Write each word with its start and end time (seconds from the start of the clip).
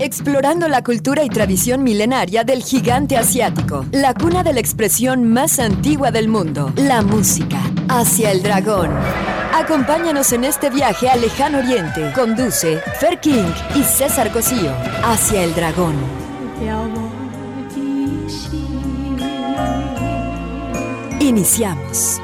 Explorando 0.00 0.66
la 0.66 0.82
cultura 0.82 1.22
y 1.24 1.28
tradición 1.28 1.84
milenaria 1.84 2.42
del 2.42 2.62
gigante 2.62 3.16
asiático, 3.16 3.86
la 3.92 4.12
cuna 4.12 4.42
de 4.42 4.52
la 4.52 4.60
expresión 4.60 5.32
más 5.32 5.60
antigua 5.60 6.10
del 6.10 6.28
mundo, 6.28 6.72
la 6.76 7.02
música. 7.02 7.60
Hacia 7.88 8.32
el 8.32 8.42
dragón. 8.42 8.90
Acompáñanos 9.54 10.32
en 10.32 10.44
este 10.44 10.68
viaje 10.70 11.08
al 11.08 11.20
lejano 11.20 11.58
oriente. 11.58 12.10
Conduce 12.12 12.80
Fer 12.98 13.20
King 13.20 13.52
y 13.76 13.82
César 13.84 14.32
Cosío. 14.32 14.72
Hacia 15.04 15.44
el 15.44 15.54
dragón. 15.54 15.94
Iniciamos. 21.20 22.20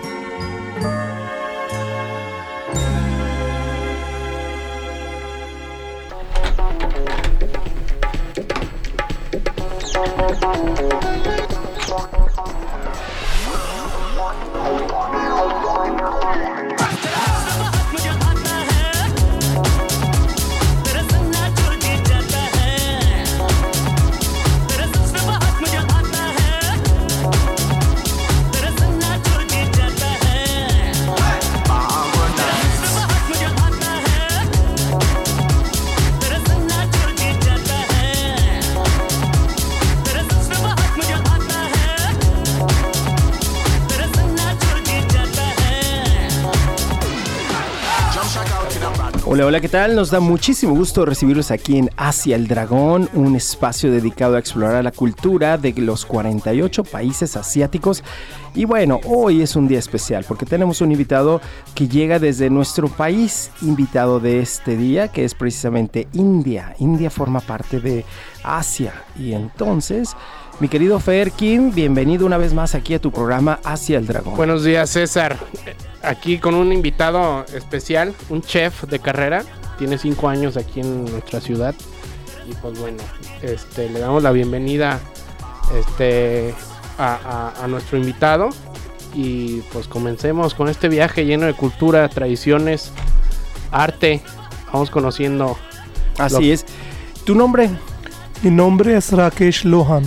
Hola, 49.43 49.61
¿qué 49.61 49.71
tal? 49.71 49.97
Nos 49.97 50.11
da 50.11 50.21
muchísimo 50.21 50.75
gusto 50.75 51.07
recibirlos 51.07 51.51
aquí 51.51 51.79
en 51.79 51.91
Asia 51.97 52.37
el 52.37 52.47
Dragón, 52.47 53.09
un 53.15 53.37
espacio 53.37 53.91
dedicado 53.91 54.37
a 54.37 54.39
explorar 54.39 54.85
la 54.85 54.93
cultura 54.93 55.57
de 55.57 55.73
los 55.73 56.05
48 56.05 56.85
países 56.85 57.37
asiáticos. 57.39 58.05
Y 58.55 58.65
bueno, 58.65 59.01
hoy 59.07 59.43
es 59.43 59.55
un 59.57 59.69
día 59.69 59.79
especial 59.79 60.25
porque 60.27 60.45
tenemos 60.45 60.81
un 60.81 60.91
invitado 60.91 61.41
que 61.75 61.89
llega 61.89 62.19
desde 62.19 62.51
nuestro 62.51 62.89
país, 62.89 63.51
invitado 63.63 64.19
de 64.19 64.41
este 64.41 64.77
día, 64.77 65.09
que 65.09 65.25
es 65.25 65.35
precisamente 65.35 66.09
India. 66.13 66.75
India 66.79 67.11
forma 67.11 67.41
parte 67.41 67.81
de 67.81 68.05
Asia 68.43 68.93
y 69.19 69.33
entonces... 69.33 70.17
Mi 70.59 70.69
querido 70.69 71.01
Ferkin, 71.01 71.75
bienvenido 71.75 72.27
una 72.27 72.37
vez 72.37 72.53
más 72.53 72.75
aquí 72.75 72.93
a 72.93 72.99
tu 72.99 73.11
programa 73.11 73.61
Hacia 73.65 73.97
el 73.97 74.07
Dragón. 74.07 74.37
Buenos 74.37 74.63
días, 74.63 74.91
César. 74.91 75.39
Aquí 76.03 76.37
con 76.37 76.55
un 76.55 76.71
invitado 76.71 77.47
especial, 77.55 78.15
un 78.29 78.43
chef 78.43 78.85
de 78.85 78.99
carrera. 78.99 79.43
Tiene 79.79 79.97
cinco 79.97 80.29
años 80.29 80.59
aquí 80.59 80.81
en 80.81 81.07
nuestra 81.07 81.41
ciudad. 81.41 81.75
Y 82.47 82.53
pues 82.57 82.79
bueno, 82.79 82.99
este, 83.41 83.89
le 83.89 84.01
damos 84.01 84.23
la 84.23 84.33
bienvenida 84.33 85.01
este, 85.75 86.55
a, 87.05 87.65
a 87.65 87.67
nuestro 87.69 87.99
invitado. 87.99 88.51
Y 89.15 89.61
pues 89.73 89.89
comencemos 89.89 90.55
con 90.55 90.69
este 90.69 90.89
viaje 90.89 91.25
lleno 91.25 91.47
de 91.47 91.55
cultura, 91.55 92.09
tradiciones, 92.09 92.93
arte. 93.73 94.23
Vamos 94.73 94.91
conociendo. 94.91 95.57
Así 96.19 96.35
lo- 96.49 96.53
es. 96.55 96.65
¿Tu 97.25 97.35
nombre? 97.35 97.71
Mi 98.43 98.51
nombre 98.51 98.97
es 98.97 99.13
Rakesh 99.13 99.65
Lohan. 99.65 100.05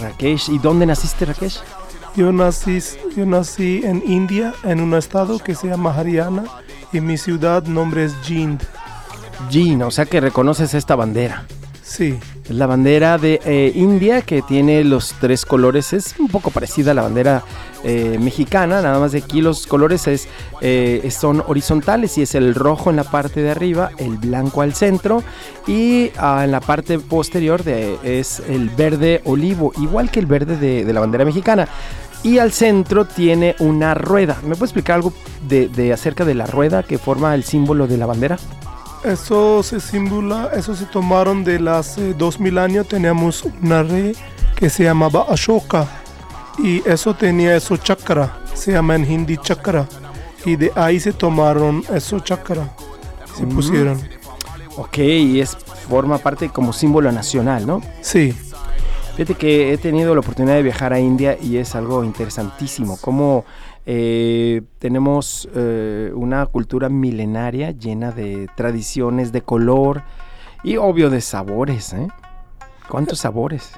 Rakesh. 0.00 0.48
¿Y 0.50 0.58
dónde 0.58 0.86
naciste, 0.86 1.24
Rakesh? 1.26 1.60
Yo 2.16 2.32
nací, 2.32 2.78
yo 3.14 3.26
nací 3.26 3.82
en 3.84 4.02
India, 4.06 4.54
en 4.64 4.80
un 4.80 4.94
estado 4.94 5.38
que 5.38 5.54
se 5.54 5.68
llama 5.68 5.94
Haryana, 5.94 6.44
y 6.92 7.00
mi 7.00 7.18
ciudad 7.18 7.62
nombre 7.64 8.06
es 8.06 8.14
Jind. 8.24 8.62
Jean, 9.50 9.82
o 9.82 9.90
sea 9.90 10.06
que 10.06 10.18
reconoces 10.18 10.72
esta 10.72 10.96
bandera. 10.96 11.44
Sí, 11.82 12.18
la 12.48 12.66
bandera 12.66 13.18
de 13.18 13.40
eh, 13.44 13.72
India 13.74 14.22
que 14.22 14.42
tiene 14.42 14.84
los 14.84 15.14
tres 15.20 15.44
colores. 15.44 15.92
Es 15.92 16.18
un 16.18 16.28
poco 16.28 16.50
parecida 16.50 16.92
a 16.92 16.94
la 16.94 17.02
bandera 17.02 17.42
eh, 17.84 18.18
mexicana, 18.20 18.82
nada 18.82 18.98
más 18.98 19.12
de 19.12 19.18
aquí 19.18 19.40
los 19.40 19.66
colores 19.66 20.06
es, 20.06 20.28
eh, 20.60 21.08
son 21.10 21.42
horizontales 21.46 22.18
y 22.18 22.22
es 22.22 22.34
el 22.34 22.54
rojo 22.54 22.90
en 22.90 22.96
la 22.96 23.04
parte 23.04 23.42
de 23.42 23.50
arriba, 23.50 23.90
el 23.98 24.16
blanco 24.16 24.62
al 24.62 24.74
centro 24.74 25.22
y 25.66 26.10
ah, 26.18 26.42
en 26.44 26.50
la 26.50 26.60
parte 26.60 26.98
posterior 26.98 27.62
de, 27.62 27.98
es 28.02 28.40
el 28.48 28.70
verde 28.70 29.20
olivo, 29.24 29.72
igual 29.80 30.10
que 30.10 30.20
el 30.20 30.26
verde 30.26 30.56
de, 30.56 30.84
de 30.84 30.92
la 30.92 31.00
bandera 31.00 31.24
mexicana. 31.24 31.68
Y 32.22 32.38
al 32.38 32.50
centro 32.50 33.04
tiene 33.04 33.54
una 33.60 33.94
rueda. 33.94 34.38
¿Me 34.42 34.56
puede 34.56 34.64
explicar 34.64 34.96
algo 34.96 35.12
de, 35.46 35.68
de 35.68 35.92
acerca 35.92 36.24
de 36.24 36.34
la 36.34 36.46
rueda 36.46 36.82
que 36.82 36.98
forma 36.98 37.34
el 37.34 37.44
símbolo 37.44 37.86
de 37.86 37.98
la 37.98 38.06
bandera? 38.06 38.36
Eso 39.06 39.62
se 39.62 39.80
simbula, 39.80 40.50
eso 40.54 40.74
se 40.74 40.84
tomaron 40.86 41.44
de 41.44 41.56
hace 41.70 42.14
dos 42.14 42.38
mil 42.40 42.58
años. 42.58 42.86
Teníamos 42.88 43.44
una 43.62 43.82
rey 43.82 44.14
que 44.56 44.68
se 44.70 44.84
llamaba 44.84 45.26
Ashoka, 45.28 45.86
y 46.58 46.82
eso 46.88 47.14
tenía 47.14 47.56
eso 47.56 47.76
chakra, 47.76 48.38
se 48.54 48.72
llama 48.72 48.94
en 48.96 49.10
hindi 49.10 49.36
chakra, 49.36 49.86
y 50.44 50.56
de 50.56 50.72
ahí 50.74 50.98
se 50.98 51.12
tomaron 51.12 51.84
eso 51.92 52.20
chakra, 52.20 52.68
se 53.36 53.44
Mm. 53.44 53.48
pusieron. 53.54 54.08
Ok, 54.76 54.98
y 54.98 55.40
es 55.40 55.56
forma 55.88 56.18
parte 56.18 56.48
como 56.48 56.72
símbolo 56.72 57.10
nacional, 57.12 57.66
¿no? 57.66 57.80
Sí, 58.00 58.34
Fíjate 59.16 59.34
que 59.34 59.72
he 59.72 59.78
tenido 59.78 60.12
la 60.14 60.20
oportunidad 60.20 60.56
de 60.56 60.62
viajar 60.62 60.92
a 60.92 61.00
India 61.00 61.38
y 61.40 61.56
es 61.56 61.74
algo 61.74 62.04
interesantísimo. 62.04 62.98
Cómo 63.00 63.46
eh, 63.88 64.62
tenemos 64.80 65.48
eh, 65.54 66.10
una 66.12 66.44
cultura 66.46 66.88
milenaria 66.88 67.70
llena 67.70 68.10
de 68.10 68.48
tradiciones, 68.56 69.30
de 69.30 69.42
color 69.42 70.02
y 70.64 70.76
obvio 70.76 71.08
de 71.08 71.20
sabores, 71.20 71.92
¿eh? 71.92 72.08
¿Cuántos 72.88 73.20
sabores? 73.20 73.70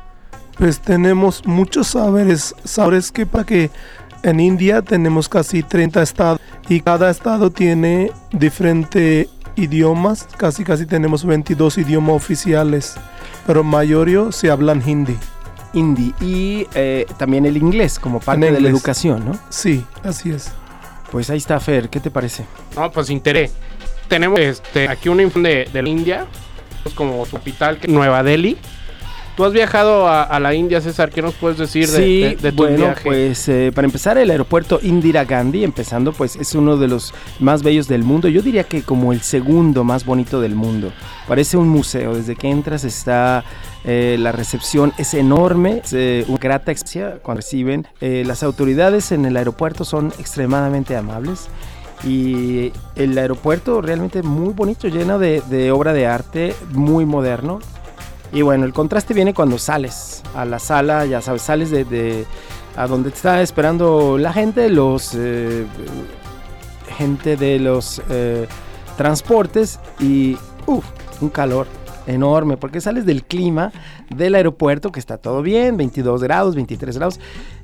Pues 0.57 0.81
tenemos 0.81 1.47
muchos 1.47 1.89
saberes, 1.89 2.55
sabores 2.65 3.13
que 3.13 3.27
para 3.27 3.45
que 3.45 3.71
en 4.23 4.41
India 4.41 4.81
tenemos 4.81 5.29
casi 5.29 5.63
30 5.63 6.03
estados 6.03 6.41
y 6.69 6.81
cada 6.81 7.11
estado 7.11 7.51
tiene 7.51 8.11
diferentes 8.33 9.29
idiomas, 9.57 10.27
casi 10.39 10.65
casi 10.65 10.87
tenemos 10.87 11.25
22 11.25 11.79
idiomas 11.79 12.17
oficiales, 12.17 12.97
pero 13.47 13.63
mayoría 13.63 14.33
se 14.33 14.51
hablan 14.51 14.83
hindi. 14.87 15.17
Hindi 15.73 16.15
y 16.21 16.67
eh, 16.75 17.07
también 17.19 17.47
el 17.47 17.57
inglés 17.57 17.99
como 17.99 18.21
parte 18.21 18.51
de 18.51 18.61
la 18.61 18.69
educación, 18.69 19.25
¿no? 19.25 19.39
Sí, 19.49 19.85
así 20.03 20.31
es. 20.31 20.53
Pues 21.11 21.31
ahí 21.31 21.39
está, 21.39 21.59
Fer, 21.61 21.89
¿qué 21.89 22.01
te 22.01 22.11
parece? 22.11 22.45
No, 22.77 22.91
pues 22.91 23.11
interés. 23.11 23.53
Tenemos 24.09 24.41
este, 24.41 24.89
aquí 24.89 25.09
una 25.09 25.23
info 25.23 25.41
de, 25.41 25.69
de 25.73 25.83
la 25.83 25.89
India, 25.89 26.27
pues, 26.83 26.95
como 26.95 27.25
su 27.27 27.37
capital, 27.37 27.79
que 27.79 27.87
es 27.87 27.93
Nueva 27.93 28.23
Delhi. 28.23 28.59
¿Tú 29.39 29.45
has 29.45 29.53
viajado 29.53 30.09
a, 30.09 30.25
a 30.25 30.41
la 30.41 30.53
India, 30.53 30.81
César? 30.81 31.11
¿Qué 31.11 31.23
nos 31.23 31.33
puedes 31.35 31.59
decir 31.59 31.87
de, 31.89 31.97
sí, 31.97 32.21
de- 32.23 32.35
de 32.35 32.51
tu 32.51 32.57
bueno, 32.57 32.77
viaje? 32.87 33.05
pues 33.05 33.49
eh, 33.49 33.71
para 33.73 33.85
empezar 33.87 34.19
el 34.19 34.33
aeropuerto 34.33 34.81
Indira 34.83 35.25
Gandhi, 35.25 35.63
empezando 35.63 36.13
pues 36.13 36.35
es 36.35 36.57
uno 36.57 36.77
de 36.77 36.89
los 36.89 37.15
más 37.39 37.63
bellos 37.63 37.87
del 37.87 38.03
mundo. 38.03 38.27
Yo 38.27 38.43
diría 38.43 38.65
que 38.65 38.83
como 38.83 39.13
el 39.13 39.21
segundo 39.21 39.85
más 39.85 40.05
bonito 40.05 40.41
del 40.41 40.57
mundo. 40.57 40.91
Parece 41.29 41.57
un 41.57 41.69
museo. 41.69 42.17
Desde 42.17 42.35
que 42.35 42.51
entras 42.51 42.83
está 42.83 43.45
eh, 43.85 44.17
la 44.19 44.33
recepción 44.33 44.93
es 44.99 45.15
enorme, 45.15 45.83
es 45.85 45.93
eh, 45.93 46.25
una 46.27 46.39
grata 46.39 46.73
experiencia 46.73 47.21
cuando 47.23 47.39
reciben. 47.39 47.87
Eh, 48.01 48.25
las 48.27 48.43
autoridades 48.43 49.13
en 49.13 49.25
el 49.25 49.37
aeropuerto 49.37 49.85
son 49.85 50.13
extremadamente 50.19 50.97
amables. 50.97 51.47
Y 52.05 52.73
el 52.97 53.17
aeropuerto 53.17 53.81
realmente 53.83 54.23
muy 54.25 54.53
bonito, 54.53 54.89
lleno 54.89 55.21
de, 55.21 55.43
de 55.49 55.71
obra 55.71 55.93
de 55.93 56.07
arte, 56.09 56.55
muy 56.73 57.05
moderno. 57.07 57.61
Y 58.33 58.43
bueno, 58.43 58.65
el 58.65 58.73
contraste 58.73 59.15
viene 59.15 59.33
cuando 59.33 59.59
sales 59.59 60.23
a 60.35 60.45
la 60.45 60.59
sala, 60.59 61.07
ya 61.07 61.23
sabes, 61.23 61.43
sales 61.43 61.71
de, 61.71 62.27
a 62.77 62.87
donde 62.87 63.11
te 63.11 63.17
está 63.17 63.43
esperando 63.43 64.19
la 64.19 64.33
gente, 64.33 64.69
los 64.69 65.15
eh, 65.15 65.65
gente 66.97 67.37
de 67.37 67.59
los 67.59 68.03
eh, 68.11 68.47
transportes 68.97 69.81
y 69.99 70.37
uf, 70.67 70.85
un 71.21 71.31
calor 71.31 71.67
enorme 72.07 72.57
porque 72.57 72.81
sales 72.81 73.05
del 73.05 73.25
clima 73.25 73.71
del 74.15 74.35
aeropuerto 74.35 74.91
que 74.91 75.01
está 75.01 75.19
todo 75.19 75.43
bien, 75.43 75.77
22 75.77 76.23
grados, 76.23 76.55
23 76.55 76.97
grados 76.97 77.21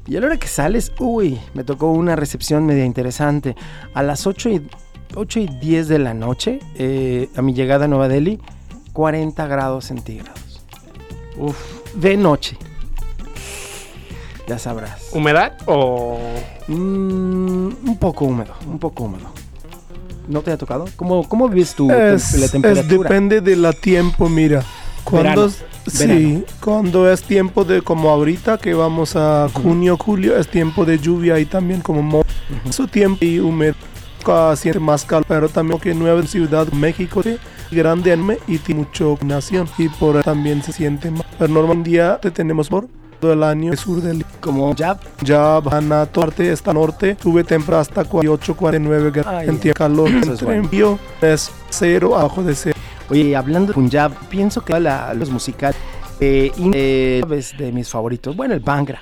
y 0.07 0.17
a 0.17 0.21
la 0.21 0.27
hora 0.27 0.37
que 0.39 0.49
sales, 0.49 0.93
uy, 0.99 1.41
me 1.55 1.65
tocó 1.65 1.91
una 1.91 2.15
recepción 2.15 2.67
media 2.67 2.85
interesante 2.85 3.57
a 3.95 4.03
las 4.03 4.27
8 4.27 4.49
y 4.51 4.69
8 5.15 5.41
y 5.41 5.47
10 5.47 5.89
de 5.89 5.99
la 5.99 6.15
noche 6.15 6.59
eh, 6.75 7.29
a 7.37 7.43
mi 7.43 7.55
llegada 7.55 7.87
a 7.87 7.89
Nueva 7.89 8.09
Delhi 8.09 8.39
40 8.93 9.47
grados 9.47 9.87
centígrados. 9.87 10.44
Uf. 11.37 11.57
De 11.95 12.17
noche. 12.17 12.57
Ya 14.47 14.59
sabrás. 14.59 15.09
¿Humedad 15.13 15.53
o...? 15.67 16.19
Mm, 16.69 17.67
un 17.87 17.97
poco 17.99 18.25
húmedo, 18.27 18.55
un 18.67 18.79
poco 18.79 19.05
húmedo. 19.05 19.27
¿No 20.29 20.41
te 20.43 20.51
ha 20.53 20.57
tocado? 20.59 20.87
¿Cómo, 20.97 21.29
cómo 21.29 21.49
vives 21.49 21.75
tú 21.75 21.91
Es, 21.91 22.39
la 22.39 22.47
es 22.47 22.53
temperatura? 22.53 23.09
depende 23.09 23.41
del 23.41 23.67
tiempo, 23.81 24.29
mira. 24.29 24.63
Cuando, 25.05 25.49
Verano, 25.49 25.49
sí, 25.87 26.07
verano. 26.07 26.43
cuando 26.61 27.11
es 27.11 27.23
tiempo 27.23 27.65
de 27.65 27.83
como 27.83 28.09
ahorita 28.09 28.57
que 28.57 28.73
vamos 28.73 29.17
a 29.17 29.49
junio, 29.53 29.99
julio, 29.99 30.37
es 30.39 30.49
tiempo 30.49 30.87
de 30.87 30.99
lluvia 30.99 31.39
y 31.39 31.45
también 31.45 31.83
como 31.83 32.03
mo- 32.03 32.25
su 32.71 32.87
tiempo 32.87 33.23
y 33.25 33.39
húmedo 33.39 33.75
siente 34.57 34.81
más 34.81 35.05
calor, 35.05 35.27
pero 35.29 35.49
también 35.51 35.79
que 35.79 35.93
nueva 35.95 36.23
ciudad 36.23 36.67
México 36.73 37.23
sí, 37.23 37.37
grande 37.75 38.13
enorme 38.13 38.39
y 38.49 38.59
tiene 38.59 38.83
mucho 38.83 39.19
nación 39.25 39.69
y 39.79 39.89
por 39.89 40.23
también 40.23 40.63
se 40.63 40.73
siente 40.73 41.11
más. 41.11 41.25
Pero 41.39 41.53
normalmente 41.53 42.31
tenemos 42.31 42.69
por 42.69 42.87
todo 43.21 43.33
el 43.33 43.43
año 43.43 43.73
el 43.73 43.79
sur 43.79 44.01
del 44.03 44.25
Como 44.41 44.75
Jab. 44.77 44.99
a 45.93 46.07
toda 46.07 46.27
parte 46.27 46.51
esta 46.53 46.73
norte, 46.73 47.17
sube 47.23 47.45
temprano 47.45 47.81
hasta 47.81 48.05
48, 48.05 48.55
49 48.57 49.11
grados. 49.11 49.43
En 49.45 49.59
tiempo 49.59 49.79
calor, 49.79 50.11
envío 50.53 50.99
es 51.23 51.51
cero, 51.71 52.17
abajo 52.19 52.43
de 52.43 52.55
cero. 52.55 52.79
Oye, 53.11 53.35
hablando 53.37 53.69
de 53.69 53.75
Punjab, 53.75 54.13
pienso 54.29 54.63
que 54.65 54.79
la- 54.81 55.13
los 55.15 55.31
musicales 55.31 55.77
eh, 56.21 56.51
eh, 56.75 57.23
es 57.31 57.57
de 57.57 57.73
mis 57.73 57.89
favoritos. 57.89 58.35
Bueno, 58.37 58.55
el 58.55 58.61
Bangra. 58.61 59.01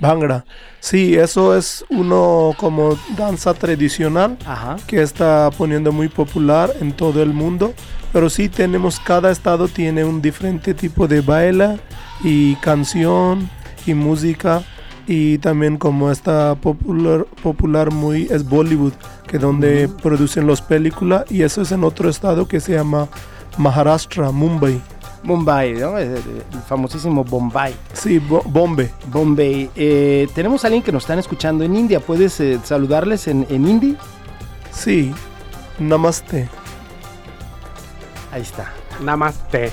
Bhangra. 0.00 0.44
Sí, 0.80 1.14
eso 1.14 1.56
es 1.56 1.84
uno 1.90 2.52
como 2.58 2.98
danza 3.16 3.54
tradicional 3.54 4.36
Ajá. 4.44 4.76
que 4.86 5.02
está 5.02 5.50
poniendo 5.56 5.92
muy 5.92 6.08
popular 6.08 6.72
en 6.80 6.92
todo 6.92 7.22
el 7.22 7.32
mundo. 7.32 7.74
Pero 8.12 8.30
sí 8.30 8.48
tenemos, 8.48 9.00
cada 9.00 9.30
estado 9.30 9.68
tiene 9.68 10.04
un 10.04 10.22
diferente 10.22 10.74
tipo 10.74 11.08
de 11.08 11.20
baile 11.20 11.78
y 12.22 12.54
canción 12.56 13.50
y 13.86 13.94
música. 13.94 14.62
Y 15.08 15.38
también 15.38 15.76
como 15.76 16.10
está 16.10 16.56
popular, 16.56 17.26
popular 17.42 17.92
muy 17.92 18.26
es 18.30 18.48
Bollywood, 18.48 18.92
que 19.28 19.38
donde 19.38 19.88
producen 20.02 20.46
las 20.46 20.60
películas. 20.60 21.24
Y 21.30 21.42
eso 21.42 21.62
es 21.62 21.72
en 21.72 21.84
otro 21.84 22.08
estado 22.08 22.48
que 22.48 22.60
se 22.60 22.72
llama 22.72 23.08
Maharashtra, 23.56 24.32
Mumbai. 24.32 24.80
Mumbai, 25.26 25.72
¿no? 25.74 25.98
El, 25.98 26.12
el 26.12 26.62
famosísimo 26.68 27.24
Bombay. 27.24 27.74
Sí, 27.92 28.18
Bo- 28.20 28.42
Bombay. 28.46 28.90
Bombay. 29.12 29.70
Eh, 29.74 30.28
tenemos 30.34 30.64
a 30.64 30.68
alguien 30.68 30.82
que 30.82 30.92
nos 30.92 31.02
están 31.02 31.18
escuchando 31.18 31.64
en 31.64 31.74
India. 31.76 32.00
¿Puedes 32.00 32.38
eh, 32.40 32.58
saludarles 32.62 33.26
en, 33.28 33.44
en 33.50 33.66
hindi? 33.68 33.96
Sí, 34.70 35.12
Namaste. 35.78 36.48
Ahí 38.32 38.42
está. 38.42 38.72
Namaste. 39.02 39.72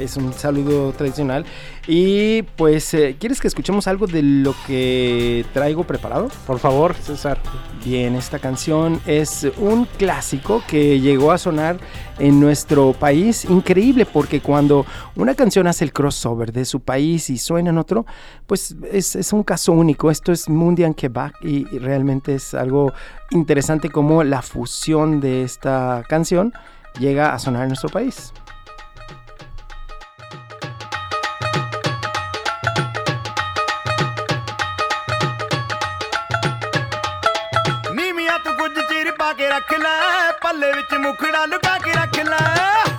Es 0.00 0.16
un 0.16 0.32
saludo 0.32 0.92
tradicional. 0.92 1.44
Y 1.86 2.42
pues, 2.56 2.94
eh, 2.94 3.16
¿quieres 3.18 3.40
que 3.40 3.48
escuchemos 3.48 3.86
algo 3.86 4.06
de 4.06 4.22
lo 4.22 4.54
que 4.66 5.44
traigo 5.52 5.84
preparado? 5.84 6.28
Por 6.46 6.58
favor, 6.58 6.94
César. 6.94 7.38
Bien, 7.84 8.14
esta 8.14 8.38
canción 8.38 9.00
es 9.06 9.46
un 9.58 9.84
clásico 9.84 10.62
que 10.66 11.00
llegó 11.00 11.32
a 11.32 11.38
sonar 11.38 11.78
en 12.18 12.40
nuestro 12.40 12.92
país. 12.92 13.44
Increíble 13.44 14.06
porque 14.06 14.40
cuando 14.40 14.86
una 15.16 15.34
canción 15.34 15.66
hace 15.66 15.84
el 15.84 15.92
crossover 15.92 16.52
de 16.52 16.64
su 16.64 16.80
país 16.80 17.28
y 17.30 17.38
suena 17.38 17.70
en 17.70 17.78
otro, 17.78 18.06
pues 18.46 18.76
es, 18.90 19.16
es 19.16 19.32
un 19.32 19.42
caso 19.42 19.72
único. 19.72 20.10
Esto 20.10 20.32
es 20.32 20.48
Mundian 20.48 20.94
Quebec 20.94 21.34
y, 21.42 21.66
y 21.74 21.78
realmente 21.78 22.34
es 22.34 22.54
algo 22.54 22.92
interesante 23.30 23.90
como 23.90 24.24
la 24.24 24.42
fusión 24.42 25.20
de 25.20 25.42
esta 25.42 26.04
canción 26.08 26.52
llega 26.98 27.34
a 27.34 27.38
sonar 27.38 27.62
en 27.62 27.68
nuestro 27.68 27.88
país. 27.88 28.32
ਪੱਲੇ 40.50 40.72
ਵਿੱਚ 40.72 40.94
ਮੁਖੜਾ 40.94 41.44
ਲੁਕਾ 41.46 41.78
ਕੇ 41.78 41.92
ਰੱਖ 41.92 42.18
ਲੈ। 42.18 42.89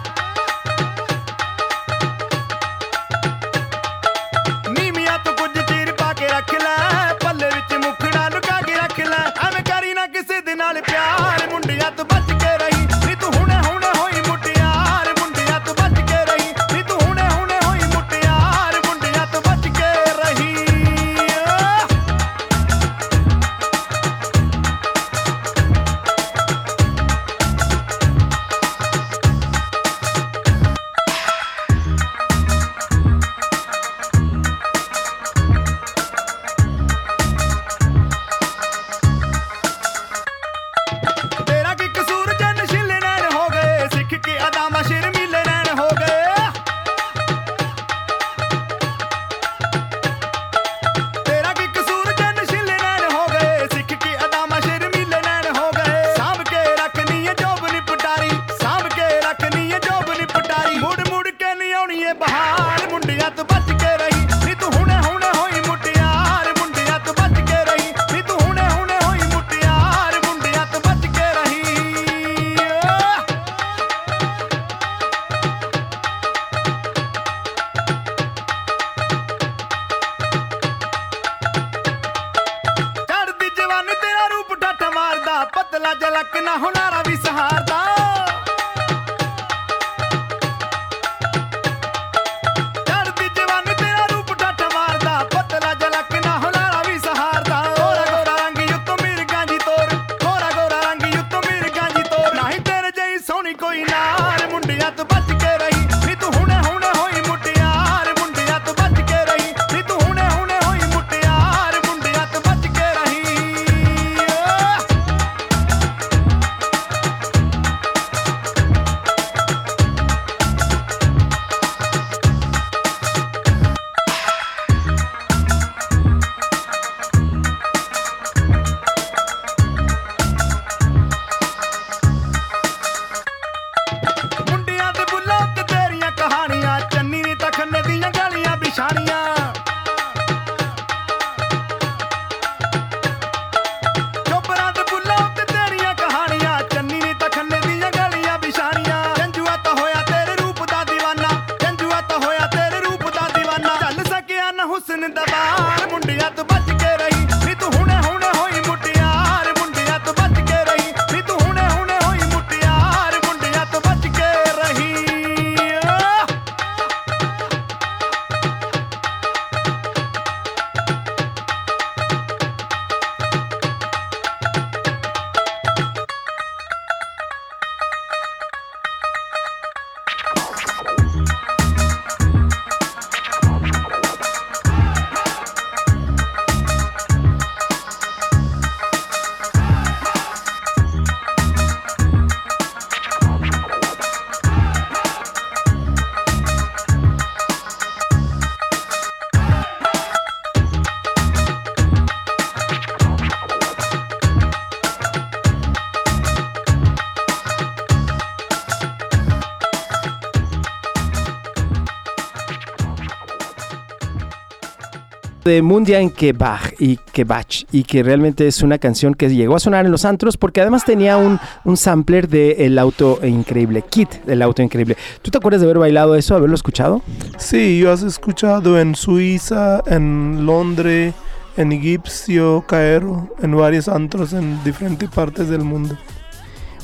de 215.44 215.62
Mundian 215.62 216.10
Kebach 216.10 216.74
y 216.80 216.98
Kebach 216.98 217.66
y 217.72 217.84
que 217.84 218.04
realmente 218.04 218.48
es 218.48 218.62
una 218.62 218.78
canción 218.78 219.14
que 219.14 219.30
llegó 219.30 219.56
a 219.56 219.60
sonar 219.60 219.86
en 219.86 219.92
los 219.92 220.06
antros 220.06 220.38
porque 220.38 220.62
además 220.62 220.86
tenía 220.86 221.18
un, 221.18 221.40
sampler 221.78 222.28
de 222.28 222.66
El 222.66 222.78
Auto 222.78 223.20
Increíble, 223.24 223.84
Kit 223.90 224.24
del 224.26 224.42
Auto 224.42 224.62
Increíble. 224.62 224.98
¿Tú 225.22 225.32
te 225.32 225.38
acuerdas 225.38 225.62
de 225.62 225.68
haber 225.68 225.80
bailado 225.80 226.16
eso, 226.16 226.36
haberlo 226.36 226.56
escuchado? 226.56 227.02
Sí, 227.38 227.80
yo 227.80 227.92
has 227.92 228.04
escuchado 228.04 228.80
en 228.80 228.96
Suiza, 228.96 229.82
en 229.88 230.46
Londres, 230.46 231.14
en 231.58 231.72
Egipcio, 231.72 232.64
Cairo, 232.68 233.34
en 233.42 233.56
varios 233.56 233.88
antros 233.88 234.34
en 234.34 234.64
diferentes 234.64 235.10
partes 235.10 235.50
del 235.50 235.62
mundo. 235.62 235.98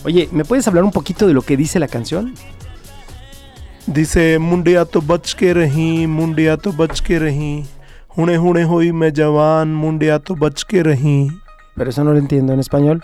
Oye, 0.04 0.30
¿me 0.32 0.46
puedes 0.46 0.68
hablar 0.68 0.84
un 0.84 0.92
poquito 0.92 1.28
de 1.28 1.34
lo 1.34 1.42
que 1.42 1.58
dice 1.58 1.80
la 1.80 1.88
canción? 1.88 2.34
Dice, 3.88 4.38
Mundia 4.38 4.86
to 4.86 5.02
bach 5.02 5.34
ke 5.36 6.08
Mundia 6.08 6.58
ke. 6.58 7.77
Pero 11.76 11.92
eso 11.92 12.04
no 12.04 12.14
lo 12.14 12.18
entiendo 12.18 12.52
en 12.52 12.60
español. 12.60 13.04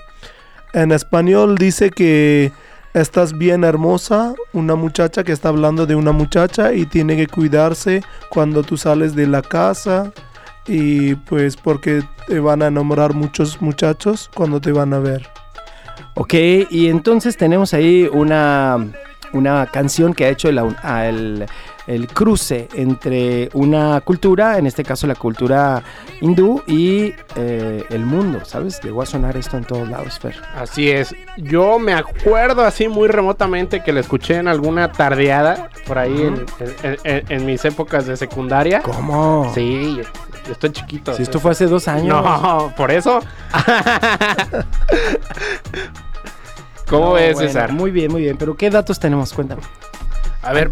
En 0.74 0.92
español 0.92 1.56
dice 1.56 1.92
que 1.92 2.52
estás 2.96 3.38
bien 3.38 3.64
hermosa, 3.64 4.34
una 4.54 4.74
muchacha 4.74 5.24
que 5.24 5.32
está 5.32 5.50
hablando 5.50 5.86
de 5.86 5.94
una 5.94 6.12
muchacha 6.12 6.74
y 6.74 6.88
tiene 6.88 7.16
que 7.16 7.28
cuidarse 7.28 8.02
cuando 8.30 8.64
tú 8.64 8.76
sales 8.76 9.16
de 9.16 9.28
la 9.28 9.44
casa 9.44 10.12
y 10.66 11.14
pues 11.14 11.58
porque 11.58 12.02
te 12.28 12.40
van 12.40 12.64
a 12.64 12.68
enamorar 12.68 13.14
muchos 13.14 13.62
muchachos 13.62 14.32
cuando 14.34 14.60
te 14.60 14.72
van 14.72 14.96
a 14.96 15.00
ver. 15.00 15.28
Ok, 16.16 16.34
y 16.72 16.88
entonces 16.88 17.38
tenemos 17.38 17.76
ahí 17.76 18.10
una, 18.12 18.84
una 19.32 19.68
canción 19.68 20.16
que 20.16 20.26
ha 20.26 20.30
hecho 20.30 20.50
el 20.50 21.46
el 21.88 22.08
cruce 22.08 22.68
entre 22.76 23.50
una 23.54 24.00
cultura, 24.02 24.58
en 24.58 24.66
este 24.68 24.84
caso 24.84 25.06
la 25.08 25.16
cultura 25.16 25.84
hindú, 26.22 26.62
y 26.68 27.14
eh, 27.36 27.84
el 27.90 28.06
mundo, 28.06 28.46
¿sabes? 28.46 28.80
Llegó 28.82 29.02
a 29.02 29.06
sonar 29.06 29.36
esto 29.38 29.58
en 29.58 29.66
todos 29.66 29.88
lados, 29.90 30.20
Fer. 30.20 30.36
Así 30.56 30.90
es. 30.90 31.14
Yo 31.38 31.80
me 31.80 31.94
acuerdo 31.94 32.64
así 32.64 32.88
muy 32.88 33.08
remotamente 33.08 33.84
que 33.84 33.92
la 33.92 34.00
escuché 34.00 34.36
en 34.38 34.48
alguna 34.48 34.92
tardeada 34.92 35.70
por 35.88 35.98
ahí 35.98 36.22
en, 36.22 36.46
en- 36.84 36.98
en- 37.04 37.24
en 37.30 37.46
mis 37.46 37.64
épocas 37.66 38.06
de 38.06 38.16
secundaria. 38.18 38.82
¿Cómo? 38.82 39.52
Sí, 39.54 40.00
yo 40.46 40.52
estoy 40.52 40.72
chiquito. 40.72 41.14
Si 41.14 41.24
esto 41.24 41.40
fue 41.40 41.52
hace 41.52 41.66
dos 41.68 41.88
años. 41.88 42.08
No, 42.24 42.74
por 42.78 42.92
eso. 42.92 43.20
¿Cómo 46.88 47.06
No, 47.08 47.14
ves, 47.14 47.34
bueno, 47.34 47.48
César? 47.50 47.72
Muy 47.74 47.92
bien, 47.92 48.12
muy 48.12 48.22
bien. 48.22 48.38
Pero 48.38 48.56
¿qué 48.56 48.70
datos 48.70 49.00
tenemos? 49.00 49.34
Cuéntame. 49.34 49.62
A 50.44 50.52
ver, 50.52 50.72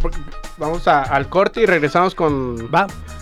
vamos 0.57 0.87
al 0.87 1.29
corte 1.29 1.61
y 1.61 1.65
regresamos 1.65 2.13
con, 2.13 2.69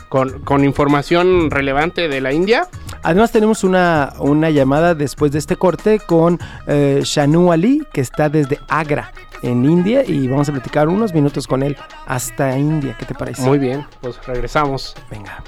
con, 0.09 0.63
información 0.63 1.51
relevante 1.51 2.07
de 2.07 2.21
la 2.21 2.33
India. 2.33 2.67
Además 3.03 3.31
tenemos 3.31 3.63
una, 3.63 4.13
una 4.17 4.49
llamada 4.49 4.95
después 4.95 5.31
de 5.31 5.37
este 5.37 5.55
corte 5.55 5.99
con 5.99 6.39
eh, 6.65 7.01
Shanu 7.03 7.51
Ali, 7.51 7.85
que 7.93 8.01
está 8.01 8.29
desde 8.29 8.59
Agra, 8.67 9.13
en 9.43 9.63
India, 9.63 10.03
y 10.05 10.27
vamos 10.27 10.49
a 10.49 10.51
platicar 10.51 10.87
unos 10.87 11.13
minutos 11.13 11.45
con 11.47 11.61
él 11.61 11.77
hasta 12.07 12.57
India. 12.57 12.95
¿Qué 12.97 13.05
te 13.05 13.13
parece? 13.13 13.43
Muy 13.43 13.59
bien, 13.59 13.85
pues 14.01 14.19
regresamos. 14.25 14.95
Venga. 15.11 15.43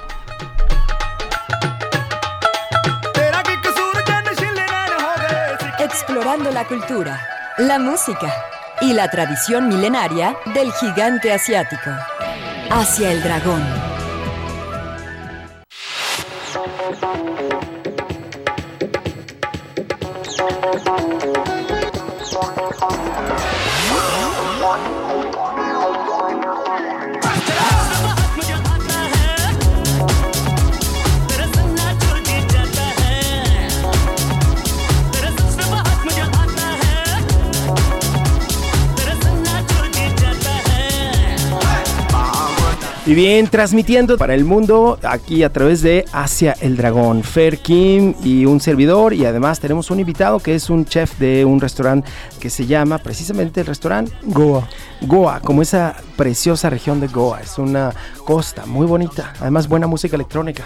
Explorando 5.79 6.51
la 6.51 6.65
cultura, 6.67 7.20
la 7.58 7.79
música 7.79 8.50
y 8.81 8.93
la 8.93 9.09
tradición 9.09 9.67
milenaria 9.67 10.35
del 10.53 10.71
gigante 10.73 11.31
asiático. 11.31 11.91
Hacia 12.69 13.11
el 13.11 13.21
dragón. 13.21 13.61
Y 43.12 43.13
bien, 43.13 43.48
transmitiendo 43.50 44.18
para 44.18 44.34
el 44.36 44.46
mundo 44.46 44.98
aquí 45.03 45.44
a 45.44 45.51
través 45.51 45.82
de 45.82 46.06
Hacia 46.13 46.56
el 46.62 46.77
Dragón, 46.77 47.24
Fer 47.24 47.58
Kim 47.58 48.15
y 48.24 48.46
un 48.46 48.62
servidor. 48.62 49.13
Y 49.13 49.25
además 49.25 49.60
tenemos 49.60 49.91
un 49.91 50.00
invitado 50.00 50.39
que 50.39 50.56
es 50.56 50.70
un 50.70 50.86
chef 50.86 51.20
de 51.20 51.44
un 51.44 51.60
restaurante 51.60 52.10
que 52.39 52.50
se 52.50 52.68
llama 52.68 53.00
precisamente 53.00 53.60
el 53.60 53.68
restaurante 53.68 54.13
Goa. 54.24 54.65
Goa, 55.01 55.41
como 55.41 55.62
esa 55.62 55.94
preciosa 56.15 56.70
región 56.70 57.01
de 57.01 57.08
Goa. 57.08 57.41
Es 57.41 57.58
una 57.58 57.94
costa 58.24 58.65
muy 58.65 58.88
bonita, 58.88 59.34
además 59.41 59.68
buena 59.68 59.88
música 59.88 60.15
electrónica. 60.15 60.63